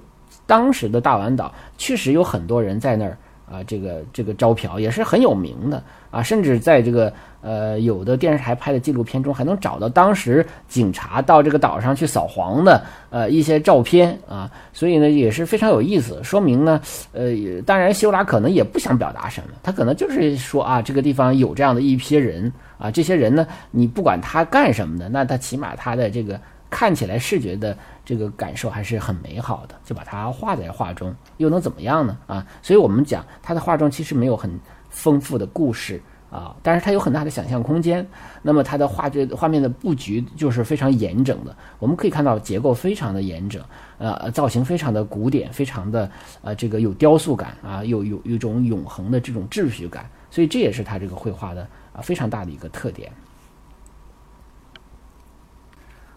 [0.47, 3.17] 当时的大丸岛确实有很多人在那儿
[3.49, 16.81] 啊这个这个招嫖也是很有名的啊，甚至在这个呃有的电视台拍的纪录片中还能找到当时警察到这个岛上去扫黄的呃一些照片啊，所以呢也是非常有意思，说明呢
[17.13, 17.31] 呃
[17.67, 22.53] 当然修拉可能也不想表达什么，他可能就是说啊这个地方有这样的一批人。
[22.81, 27.77] 啊，这些人呢，你不管他干什么的，那他起码他的这个看起来视觉的
[28.07, 32.17] 这个感受还是很美好的，就把它画在画中，又能怎么样呢？
[32.27, 34.51] 啊，所以我们讲他的画中其实没有很
[34.89, 36.01] 丰富的故事
[36.31, 38.07] 啊，但是它有很大的想象空间。
[38.43, 43.63] 那么它的画这画面的布局就是非常严整的，我们可以看到结构非常的严整，
[43.99, 46.11] 呃，造型非常的古典，非常的
[46.43, 51.67] 呃这个有雕塑感啊，有有有一种永恒的这种秩序感，所以这也是他这个绘画的。
[51.93, 53.11] 啊，非常大的一个特点。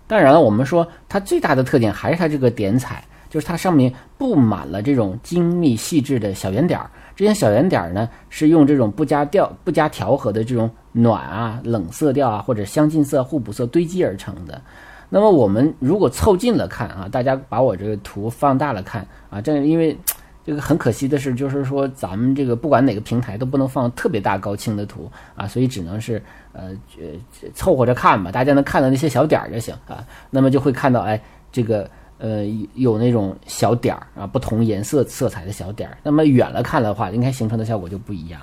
[0.06, 6.88] 当然了，我们说它最大的特点还是它这个点彩，就是它上面布满了这种精密细致的小圆点儿。
[7.16, 14.62] 这些小圆点儿呢，是用这种不加调、不加调和的这种暖啊、冷色调啊，或者相近色、互补色堆积而成的。
[15.10, 19.97] 那么我们如果凑近了看啊，大家把我这个图放大了看啊，这因为。
[20.45, 26.64] 这个很可惜的是，就是说咱们这个不管哪个平台都不能放特别大高清的图啊，所以只能是呃
[26.99, 30.05] 呃凑合着看吧，大家能看到那些小点儿就行啊。
[30.30, 31.18] 那么就会看到，哎，
[31.49, 31.89] 这个
[32.24, 35.97] 呃有那种小点儿啊，不同颜色色彩的小点儿。
[36.01, 38.41] 那么远了看的话，应该形成的效果就不一样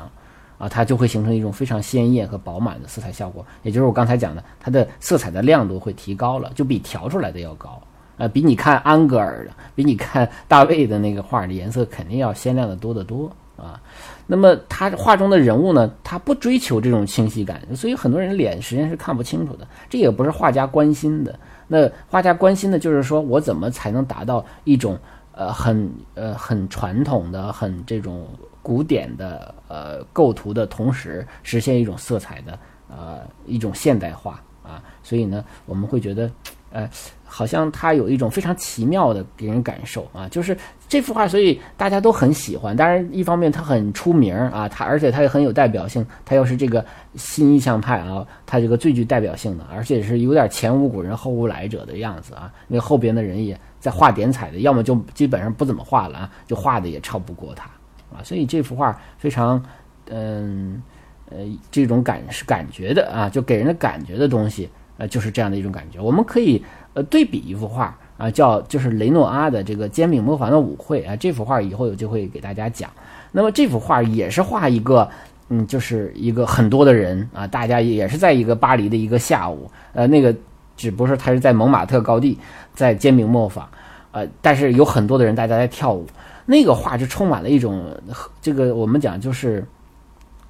[0.58, 7.82] 啊，它就会形成一种非常鲜艳和饱满的色彩效果，也就是我刚才讲的，它的色彩的亮度会提高了，就比调出来的要高，
[8.18, 13.80] 呃，比你看安格尔的，比你看大卫的那个画的颜色肯定要鲜亮的多得多啊。
[14.26, 21.34] 那么他画中的人物呢，他不追求这种清晰感，所以很多人脸实际上是看不清楚的，这也不是画家关心的。
[21.72, 24.98] 那画家关心的就是说我怎么才能达到一种
[25.32, 28.26] 呃很呃很传统的、很这种。
[28.62, 32.58] 古典的呃构图的同时，实现一种色彩的
[32.90, 36.30] 呃一种现代化啊，所以呢，我们会觉得，
[36.70, 36.86] 呃，
[37.32, 40.56] 好像他有一种非常奇妙的给人感受啊，就是
[40.88, 42.76] 这幅画，所以大家都很喜欢。
[42.76, 52.52] 当然，一方面他很出名啊，他而且他也很有代表性，他又是这个新意象派啊，他这个最具代表性的，而且是有点前无古人后无来者的样子啊。
[52.66, 57.70] 那后边的人也在画点彩的，要么就基本上不怎么画了啊，就画的也超不过他。
[58.12, 59.64] 啊，所以这幅画非常，
[60.10, 60.82] 嗯，
[61.30, 61.38] 呃，
[61.70, 64.68] 这种感是感觉的啊，就给人的感觉的东西，
[65.00, 65.98] 呃，就是这样的一种感觉。
[65.98, 72.90] 我们可以呃对比一幅画啊，叫就是雷诺阿的这个煎饼磨坊的舞会啊，这幅画以后有机会给大家讲。
[73.32, 75.08] 那么这幅画也是画一个，
[75.48, 80.36] 嗯，就是一个很多的人啊，大家也是在一个巴黎的一个下午，呃，那个
[80.76, 82.38] 只不过是他是在蒙马特高地，
[82.74, 83.66] 在煎饼磨坊，
[84.12, 86.06] 呃，但是有很多的人大家在跳舞。
[86.44, 87.96] 那个画就充满了一种
[88.42, 89.64] 这个我们讲就是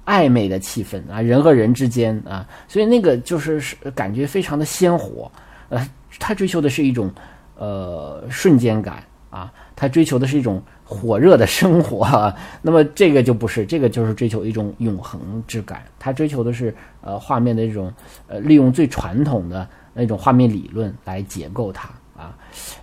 [0.05, 5.31] 暧昧的气氛啊，人和人之间啊，所以那个就是是感觉非常的鲜活，
[5.69, 5.87] 呃，
[6.19, 7.11] 他追求的是一种
[7.55, 17.91] 呃瞬间感啊，他追求的是一种火热的生活， 那么这个就不是，这个就是追求一种永恒之感，他追求的是呃画面的这种
[18.27, 22.35] 呃利用最传统的那种画面理论来解构它啊，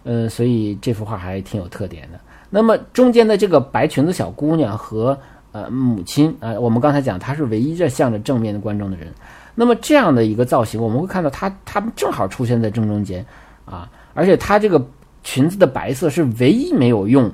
[0.05, 2.19] 呃，所以这幅画还挺有特点的。
[2.51, 5.19] 那么中间的这个白裙子小姑娘和
[5.62, 9.12] 呃母亲啊，我们刚才讲她是唯一这向着正面的观众的人。
[9.54, 13.24] 那么这样的一个造型，我们会看到她她们正好出现在正中间
[13.64, 14.84] 啊，而且她这个
[15.24, 17.30] 裙子的白色是唯一没有用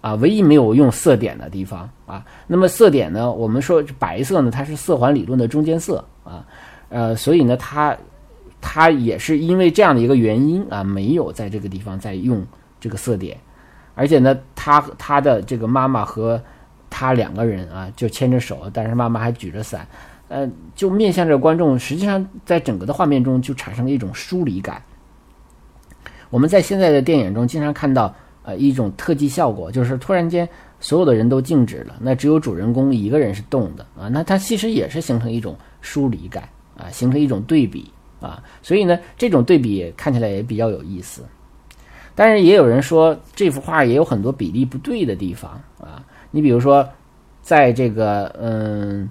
[0.00, 2.24] 啊，唯一没有用色点的地方啊。
[2.46, 6.44] 那么色点呢，我们说白色呢，它是色环理论的中间色啊，
[6.90, 7.96] 呃，所以呢，它
[8.60, 12.44] 它也是因为这样的一个原因啊，没有在这个地方再用
[12.78, 13.36] 这个色点。
[13.94, 16.42] 而且呢，他他的这个妈妈和
[16.92, 19.88] 他两个人啊，就牵着手，但是妈妈还举着伞，
[20.28, 21.78] 呃，就面向着观众。
[21.78, 24.82] 实际上，在整个的画面中就产生了一种疏离感。
[26.28, 30.46] 我们在现在的电影中经常看到，呃，一种特技效果，就是突然间
[30.80, 37.90] 所有的人都静止了，那只有主人公一个人是动的啊，那它其实也是形成一种疏离感啊，形成一种对比
[38.20, 41.24] 啊，所以呢，这种对比看起来也比较有意思。
[42.14, 46.84] 但是也有人说这幅画也有很多比例不对的地方啊，你比如说，
[47.42, 49.08] 在这个嗯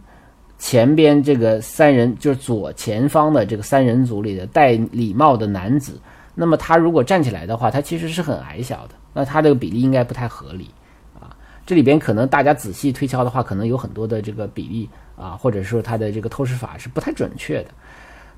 [0.58, 5.98] 前边这个三人就是左前方的这个三人组里的戴礼帽的男子，
[6.36, 10.70] 那么他如果站起来的话，他其实是很矮小的，那他这个比例应该不太合理
[11.18, 11.34] 啊。
[11.66, 17.70] 这里边可能大家仔细推敲的话，可能有很多的这个比例啊，或者说他的这个透视法是不太准确的。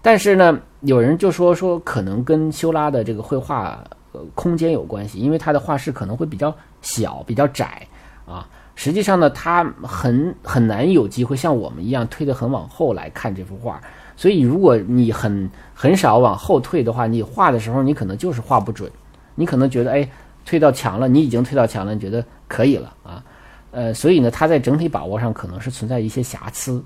[0.02, 3.84] 但是呢，有人就说说可能跟修拉的这个绘画。
[4.16, 7.82] 呃，空间有关系，因为他的画室可能会比较小、比较窄
[8.28, 8.48] 啊。
[8.76, 13.82] 实际上呢，他很很难有机会像我们一样推得很往后来看这幅画。
[14.16, 18.92] 所以，如果你很很少往后退的话，你画的时候你可能就是画不准。
[19.36, 20.08] 你可能觉得，哎，
[20.46, 23.24] 推到墙了，你已经推到墙了，你觉得可以了啊。
[23.72, 26.84] 呃，所以呢，他在整体把握上可能是存在一些瑕疵。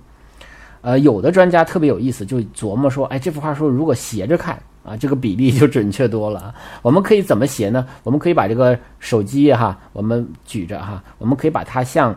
[0.81, 4.57] 呃，有的专家特别有意思，就琢磨说，哎，这幅画说如果斜着看。
[4.88, 6.55] 啊，这个比例就准确多了。
[6.81, 7.85] 我们可以怎么写呢？
[8.03, 12.15] 我们可以把这个手机哈，我们举着哈，我们可以把它向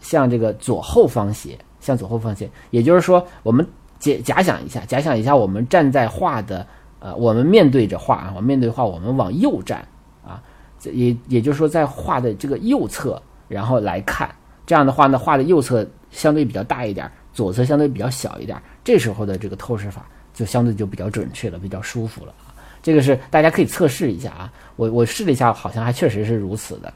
[0.00, 2.50] 向这个左后方斜，向左后方斜。
[2.70, 3.64] 也就是说，我们
[4.00, 6.66] 假假想一下，假想一下，我们站在画的
[6.98, 9.86] 呃，我们面对着画啊，我面对画，我们往右站
[10.26, 10.42] 啊，
[10.82, 14.28] 也也就是说，在画的这个右侧，然后来看，
[14.66, 20.04] 这样的话呢，画的右侧相对比较大一点，左侧相对比较小一点，这时候的这个透视法。
[20.40, 22.56] 就相对就比较准确了，比较舒服了啊。
[22.82, 24.50] 这个是大家可以测试一下啊。
[24.76, 26.90] 我我试了一下，好像还确实是如此的。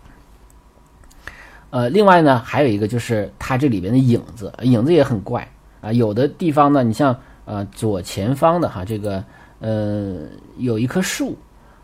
[1.69, 5.47] 呃，另外呢，还有一个就是它这里边的影子，影子也很怪
[5.83, 5.93] 啊。
[5.93, 7.15] 有的地方呢，你像
[7.45, 9.23] 呃左前方的哈，这个
[9.59, 10.23] 呃
[10.57, 11.37] 有一棵树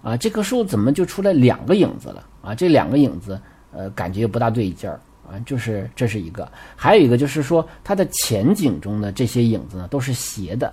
[0.03, 2.55] 啊，这棵树怎么就出来两个影子了啊？
[2.55, 3.39] 这两个影子
[3.71, 4.99] 呃感觉不大对劲儿
[5.29, 5.39] 啊。
[5.45, 10.73] 就是这是一个，还有一个就是说它的前景中的这些影子呢都是斜的。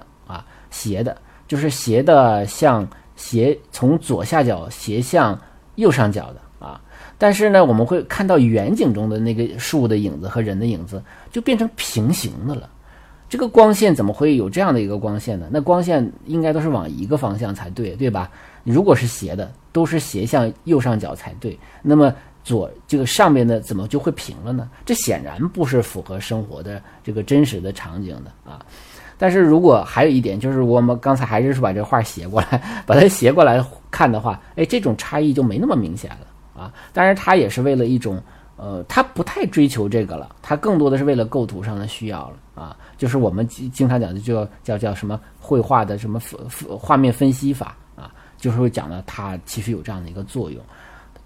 [0.69, 1.15] 斜的，
[1.47, 5.39] 就是斜的向斜从左下角斜向
[5.75, 6.81] 右上角的啊。
[7.17, 11.01] 但是呢，我们会看到远景中的那个树的影子和人的影子
[11.31, 12.69] 就变成平行的了。
[13.29, 15.47] 这个光线怎么会有这样的一个光线呢？
[15.51, 18.31] 那光线应该都是往一个方向才对，对吧？
[18.63, 21.59] 如果是斜的，都是斜向右上角才对。
[21.81, 22.13] 那么
[22.43, 24.69] 左这个上面的怎么就会平了呢？
[24.85, 28.65] 这显然不是符合生活的这个真实的场景的啊。
[29.17, 36.71] 但是如果还有一点，就是我们刚才还是把这画斜过来， 把它斜过来看的话，哎，这种差异就没那么明显了啊。
[36.93, 38.21] 当然，它也是为了一种。
[38.59, 50.59] 呃，他不太追求这个了，他更多的是为了构图上的需要了啊，就是我们经经常讲的叫叫叫什么绘画的什么分分画面分析法啊，就是讲的它其实有这样的一个作用，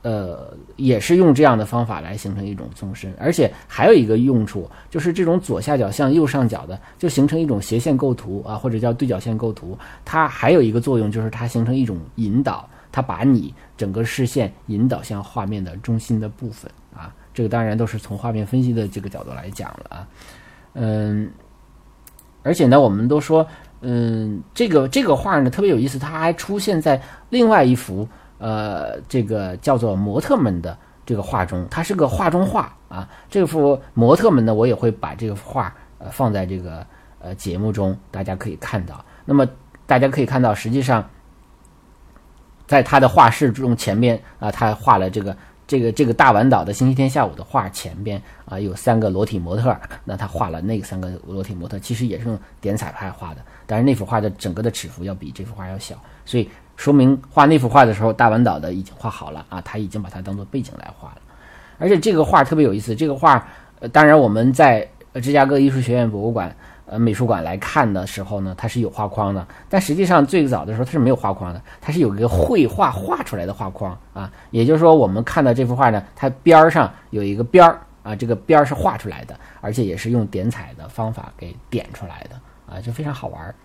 [0.04, 17.14] 呃，也是用这样的方法来形成一种纵深，而且还有一个用处就是这种左下角向右上角的就形成一种斜线构图啊，或者叫对角线构图，它还有一个作用就是它形成一种引导，它把你整个视线引导向画面的中心的部分啊。
[17.34, 20.08] 这个当然都是从画面分析的这个角度来讲了啊，
[20.74, 21.32] 嗯，
[22.44, 23.48] 而且呢，我们都说，
[23.82, 28.06] 嗯，这个这个画呢特别有意思，它还出现在另外一幅
[28.42, 30.76] 呃，这个叫做模特们的
[31.06, 33.08] 这个画中，它是个画中画啊。
[33.30, 36.84] 这幅模特们呢，我也会把这个画呃放在这个
[37.20, 39.06] 呃节目中，大家可以看到。
[39.24, 39.48] 那么
[39.86, 41.08] 大家可以看到，实际上
[42.66, 45.38] 在他的画室中前边啊，他画了这个。
[45.68, 49.74] 这个这个大丸岛的星期天下午的画前边啊有三个裸体模特，
[50.04, 56.50] 那他画了那三个裸体模特，其实也是用点彩派画的，但是那幅画的整个的尺幅要比这幅画要小，所以
[56.82, 61.22] 说明画那幅画的时候，大丸岛的已经画好了啊，他已经把它当做背景来画了，
[61.78, 63.48] 而且这个画特别有意思，这个画，
[63.80, 64.90] 呃，当然我们在
[65.22, 66.52] 芝加哥艺术学院博物馆。
[66.88, 74.30] 呃，美术馆来看的时候呢，它是有画框的，但实际上最早的时候它是没有画框的，它是有一个绘画画出来的画框啊。
[74.50, 82.36] 也就是说，我们看到这幅画呢，它边儿上有一个边儿啊，这个边儿是画出来的，而且也是用点彩的方法给点出来的
[82.76, 83.56] 啊，就非常好玩。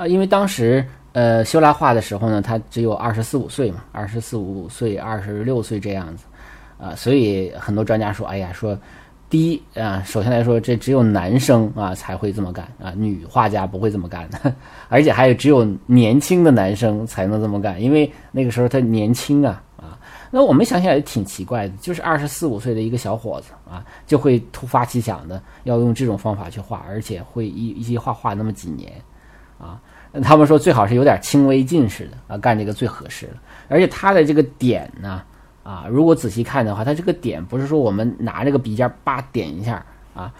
[0.00, 0.82] 啊，因为当时
[1.12, 6.24] 呃修拉画的时候呢，他只有二十四五岁嘛，二十四五岁、二十六岁这样子
[6.80, 8.78] 啊，所以很多专家说，哎呀，说。
[9.28, 14.52] 第一啊，首先来说，这只有男生啊才会这么干啊，女画家不会这么干的，
[14.88, 19.96] 而且还有只有年轻的男生才能这么干，因为那个时候他年轻啊啊。
[20.32, 28.92] 那我们想想也挺奇怪的，就是二十四五岁的一个小伙子啊，就会突发奇想的要用这种方法去画，而且会一一些画画那么几年
[29.60, 29.80] 啊。
[30.22, 33.34] 他们说最好是有点轻微近视的啊，干这个最合适了。
[33.68, 35.22] 而且它的这个点呢。
[35.62, 39.84] 啊，如果仔细看的话，它这个点不是说我们拿这个笔尖叭点一下
[40.14, 40.32] 啊，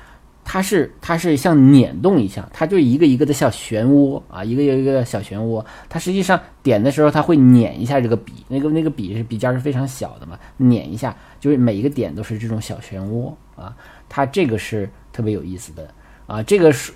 [0.43, 5.65] 它是它是像捻动一下，它就一个一个的小漩涡啊，一个又一个小漩涡。
[5.91, 13.77] 它实际上点的时候，它会捻一下这个笔，那个那个笔是笔尖是非常小的嘛，捻一下，就是每一个点都是这种小漩涡啊。
[14.09, 15.87] 它这个是特别有意思的
[16.27, 16.43] 啊。
[16.43, 16.93] 这个是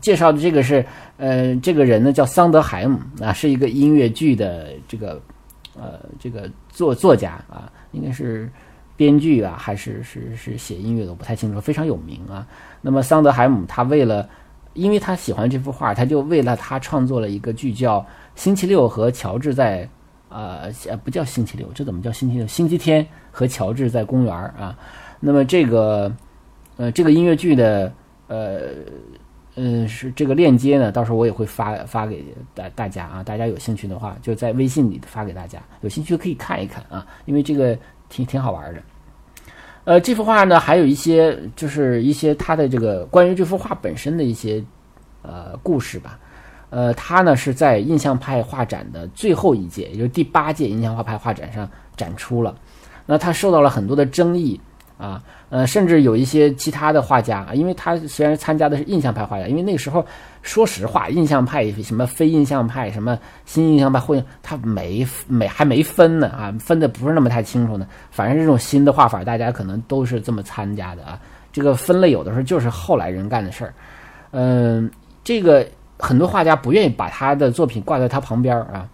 [0.00, 0.84] 介绍的这个是
[1.16, 5.20] 呃，这个人呢叫桑德海姆啊，是一个音乐剧的这个
[5.74, 7.72] 呃这个作作家啊。
[7.92, 8.50] 应该是
[8.96, 11.58] 编剧啊，还是是是写音乐的，我不太清楚。
[11.58, 12.46] 非常有名啊。
[12.82, 14.28] 那么桑德海姆他为了，
[14.74, 18.00] 因为他喜欢这幅画，他就为了他创作了一个剧叫
[18.34, 19.88] 《星期六和乔治在
[20.28, 20.70] 呃
[21.02, 22.46] 不叫星期六，这怎么叫星期六？
[22.46, 24.78] 星期天和乔治在公园啊。
[25.18, 26.14] 那么这个
[26.76, 27.90] 呃这个音乐剧的
[28.26, 28.60] 呃
[29.58, 33.22] 嗯是这个链接呢，到时候我也会发发给大大家啊。
[33.22, 37.76] 大家有兴趣的话，就在微信里发给大家，有兴趣可以看一看啊，因为这个。
[38.10, 38.80] 挺挺好玩的，
[39.84, 44.64] 呃，这幅画呢，还有一些就是一些它的这个关于这幅画本身的一些
[45.20, 46.18] 呃故事吧，
[46.70, 52.56] 呃，它呢是在印象派画展的最后一届，也就是第八届印象画派画展上展出了，
[53.04, 54.58] 那它受到了很多的争议。
[54.98, 60.04] 啊，呃，甚至有一些其他的画家，因为他虽然参加的是印象派画家，因为那个时候，
[60.42, 67.86] 说实话，印象派什么非印象派，什么新印象派，或他没没还没分呢啊，分的不是那么太清楚呢。
[68.10, 71.18] 反正这种新的画法，大家可能都是这么参加的啊。
[71.52, 73.72] 这个分类有的时候就是后来人干的事儿。
[74.32, 74.90] 嗯，
[75.22, 75.64] 这个
[75.96, 78.88] 很多画家不愿意把他的作品挂在他旁边啊。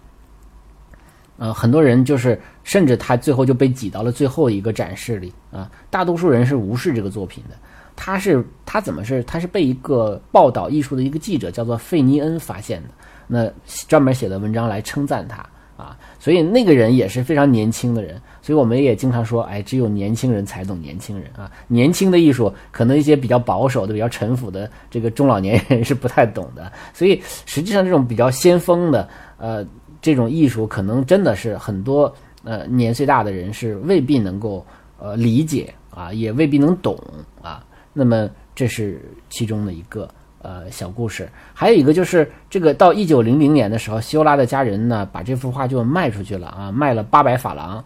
[1.37, 5.71] 呃，很多人就是，甚至他最后就被挤到了最后一个展示里啊。
[5.89, 7.55] 大多数人是无视这个作品的。
[7.95, 9.23] 他是他怎么是？
[9.23, 12.89] 他是被一个报道艺术的一个记者叫做费尼恩发现的，
[13.25, 13.49] 那
[13.87, 15.37] 专门写的文章来称赞他
[15.77, 15.97] 啊。
[16.19, 18.21] 所以那个人也是非常年轻的人。
[18.41, 21.49] 所以我们也经常说，哎，只有年轻人才懂年轻人啊。
[21.67, 26.69] 年轻的艺术，可能一些比较保守的、比较陈腐的这个中老年人是不太懂的。
[26.93, 29.07] 所以实际上，这种比较先锋的，
[29.37, 29.65] 呃。
[30.01, 32.13] 这种艺术可能真的是很多
[32.45, 34.65] 呃年岁大的人是未必能够
[34.97, 36.97] 呃理解啊，也未必能懂
[37.41, 37.65] 啊。
[37.91, 40.07] 那么这是其中的一个
[40.41, 47.83] 呃小故事，还有一个就是这个到一九零零年的时候，希欧拉的家人呢把这幅画就卖出去了啊，卖了八百法郎。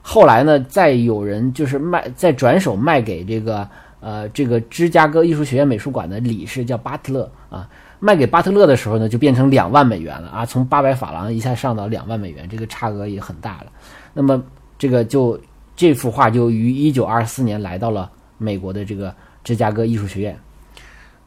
[0.00, 3.68] 后来呢，再有人就是卖，再转手卖给这个
[4.00, 7.68] 呃这个芝加哥艺术学院美术馆的理事叫巴特勒啊，
[8.00, 13.66] 卖给巴特勒的时候呢，就变成两万美元了啊，从八百法郎一下上到两万美元，这个差额也很大了。
[14.18, 14.42] 那么
[14.76, 15.38] 这个就
[15.76, 19.14] 这幅画就于一九二四年来到了美国的这个。
[19.44, 20.38] 芝加哥艺术学院，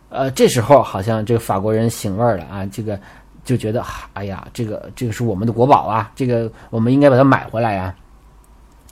[0.10, 3.00] 呃，这时候好像这个法国人醒味儿了啊，这个
[3.44, 3.84] 就觉得，
[4.14, 7.96] 哎呀，这个这个是我们的国宝啊，这个我们应该把它买回来呀。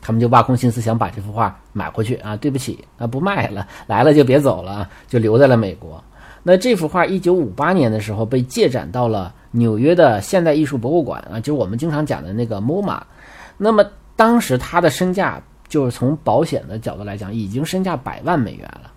[0.01, 2.35] 他们就挖空心思想把这幅画买回去啊。
[2.37, 6.03] 对不起啊，不卖了，来了就别走了，就留在了美国。
[6.41, 12.99] 那这幅画一九五八年的时候被借展到了纽约的现代艺术博物馆啊，就是我们经常讲的那个 MoMA。
[13.59, 13.85] 那么
[14.15, 18.91] 当时他的身价，就是从保险的角度来讲，已经身价百万美元了。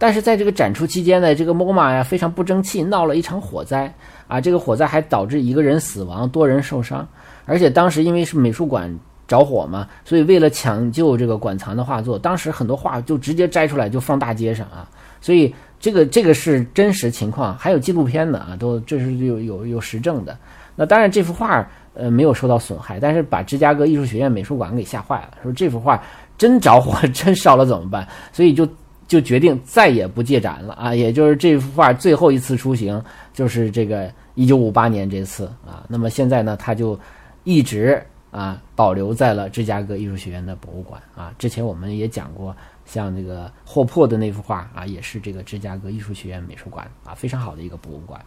[0.00, 3.92] 但是在这个展出期间呢，这个 MoMA 呀非常不争气，闹了一场火灾
[4.28, 4.40] 啊！
[4.40, 7.06] 这个火灾还导致一个人死亡，多人受伤。
[7.46, 8.96] 而且当时因为是美术馆
[9.26, 14.88] 着火嘛，所以为了抢救这个馆藏的画作，当时很多画就直接摘出来就放大街上啊。
[15.20, 20.38] 所以这个这个是真实情况，还有纪录片的啊，都这是有有有实证的。
[20.76, 21.68] 那当然这幅画
[21.98, 26.02] 呃没有受到损害，但是把芝加哥艺术学院美术馆给吓坏了，说这幅画
[26.38, 28.08] 真着火真烧了怎么办？
[28.32, 28.66] 所以就。
[29.08, 35.82] 就决定再也不借展了啊，也就是这幅画最后一次出行就是这个一九五八年这次啊。
[35.88, 37.00] 那么现在呢，它就
[37.42, 41.32] 一直啊保留在了芝加哥艺术学院的博物馆啊。
[41.38, 48.20] 之前我们也讲过，像这个霍珀的那幅画啊，也是这个芝加哥艺术学院美术馆啊非常好的一个博物馆。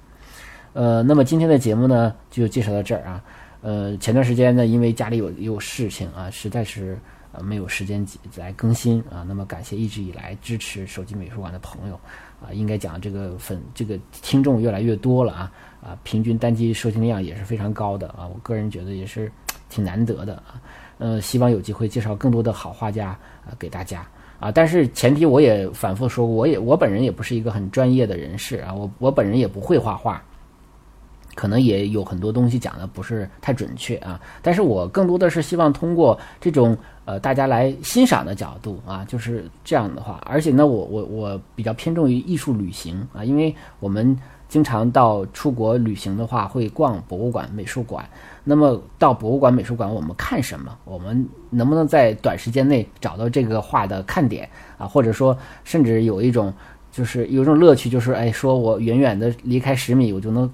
[0.73, 3.21] 呃，那么今天的节目呢就介绍到这儿啊。
[3.61, 6.97] 呃，前段时间呢，因为家里有有事情啊，实在是。
[7.33, 8.05] 呃，没有时间
[8.35, 9.23] 来更新啊。
[9.25, 11.97] 那么感谢一直以来支持手机美术馆的朋友
[12.41, 15.51] 啊，应该讲这个粉这个听众越来越多了啊
[15.81, 18.27] 啊，平均单机收听量也是非常高的啊。
[18.27, 19.31] 我个人觉得也是
[19.69, 20.59] 挺难得的啊。
[20.97, 24.05] 呃，希望有机会介绍更多的好画家啊给大家
[24.37, 24.51] 啊。
[24.51, 30.21] 但是前提我也反复说，我也我本人也不是一个很专业的人士啊，我我本人也不会画画。
[31.33, 40.21] 可能也有很多东西讲的不是太准确啊，但是我更多的是希望通过这种呃大家来欣赏的角度啊，就是这样的话。
[40.25, 44.17] 而且呢，我我我比较偏重于艺术旅行啊，因为我们
[44.49, 48.07] 经常到出国旅行的话，会逛博物馆、美术馆。
[48.43, 50.77] 那么到博物馆、美术馆，我们看什么？
[50.83, 54.85] 我们能不能在短时间内找到这个画的看点啊？
[54.85, 56.53] 或者说，甚至有一种
[56.91, 60.51] 就是有一种乐趣，就是哎，说我远远的离开十米，我就能。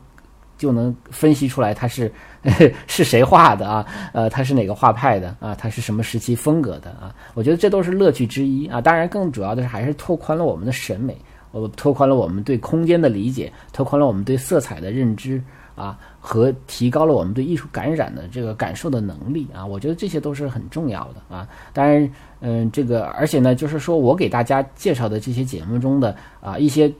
[0.58, 2.12] 就能分析出来他是
[2.88, 3.86] 是谁画的啊？
[4.14, 5.53] 呃，他是哪个画派的啊？
[5.55, 7.14] 他是什么时期风格的啊？
[7.34, 8.82] 我觉得这都是乐趣之一啊。
[8.82, 11.18] 当然，更主要的是还是拓宽了我们的审美，
[11.51, 15.41] 我拓宽了我们对空间的理解，拓宽了我们对色彩的认知
[15.76, 19.66] 啊，和提高了我们对艺术感染的这个感受的能力啊。
[19.66, 21.47] 我觉得这些都是很重要的啊。
[21.74, 26.91] 当然，嗯，这个而且呢，就是说我给大家介绍的这些节目中的啊一些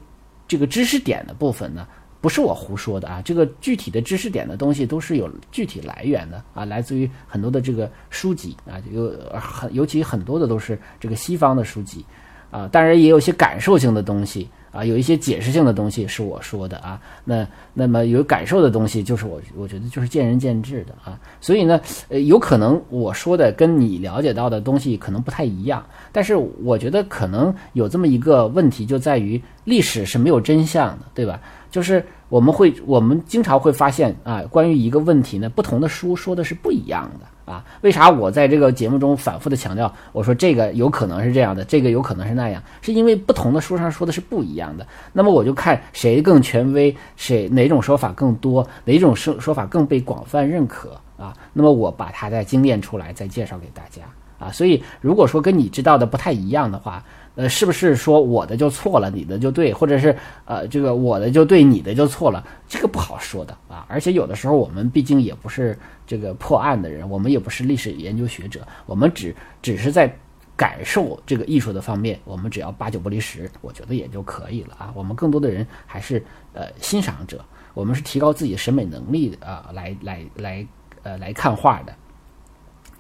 [0.48, 1.88] 这个知识点的部分呢。
[2.28, 9.10] 不是我胡说的啊，这个具体的知识点的东西都是有具体来源的啊，来自于很多的这个书籍啊，有
[9.40, 12.06] 很尤其很多的都是这个西方的书籍
[12.52, 31.40] 啊，当然也有些感受性的东西啊，有一些解释性的东西是我说的啊，那那么有感受的东西就是我我觉得就是见仁见智的啊，所以呢，呃，有可能我说的跟你了解到的东西可能不太一样，但是我觉得可能有这么一个问题就在于历史是没有真相的，对吧？
[31.70, 37.64] 就是我们会，我们经常会发现啊，关于一个问题呢，不同的书说的是不一样的啊。
[37.82, 44.86] 为啥我在这个节目中反复的强调，我说这个有可能是这样的，这个有可能是那样，是因为不同的书上说的是不一样的。
[45.14, 51.34] 那么我就看谁更权威，谁哪种说法更多，哪种说说法更被广泛认可啊。
[51.54, 54.02] 那么我把它再精炼出来，再介绍给大家
[54.38, 54.52] 啊。
[54.52, 57.02] 所以如果说跟你知道的不太一样的话，
[57.38, 62.44] 呃，是不是说我的就错了，你的就对，或者是呃，这个我的就对，你的就错了？
[62.68, 63.86] 这个不好说的啊。
[63.88, 65.78] 而且有的时候我们毕竟也不是
[66.08, 70.12] 这个破案的人，我们也不是历史研究学者，我们只只是在
[70.56, 74.92] 感受这个艺术的方面，我们只要八九不离十，我觉得也就可以了啊。
[74.96, 76.20] 我们更多的人还是
[76.54, 80.68] 呃欣赏者，我们是提高自己的审美能力啊，来来来
[81.04, 81.94] 呃来看画的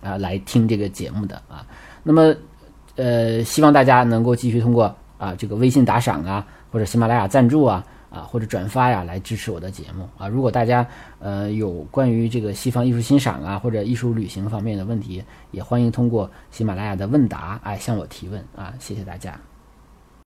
[0.08, 1.66] 啊，来听这个节目的啊。
[2.04, 2.36] 那么。
[2.98, 10.28] 呃，希望大家能够继续通过啊这个微信打赏啊，或者喜马拉雅赞助啊，啊或者转发呀来支持我的节目啊。
[10.28, 10.86] 如果大家
[11.20, 18.74] 呃有关于这个西方艺术欣赏啊或者艺术旅行方面的问题，也欢迎通过喜马拉雅的问答哎向我提问啊。
[18.80, 19.40] 谢谢大家。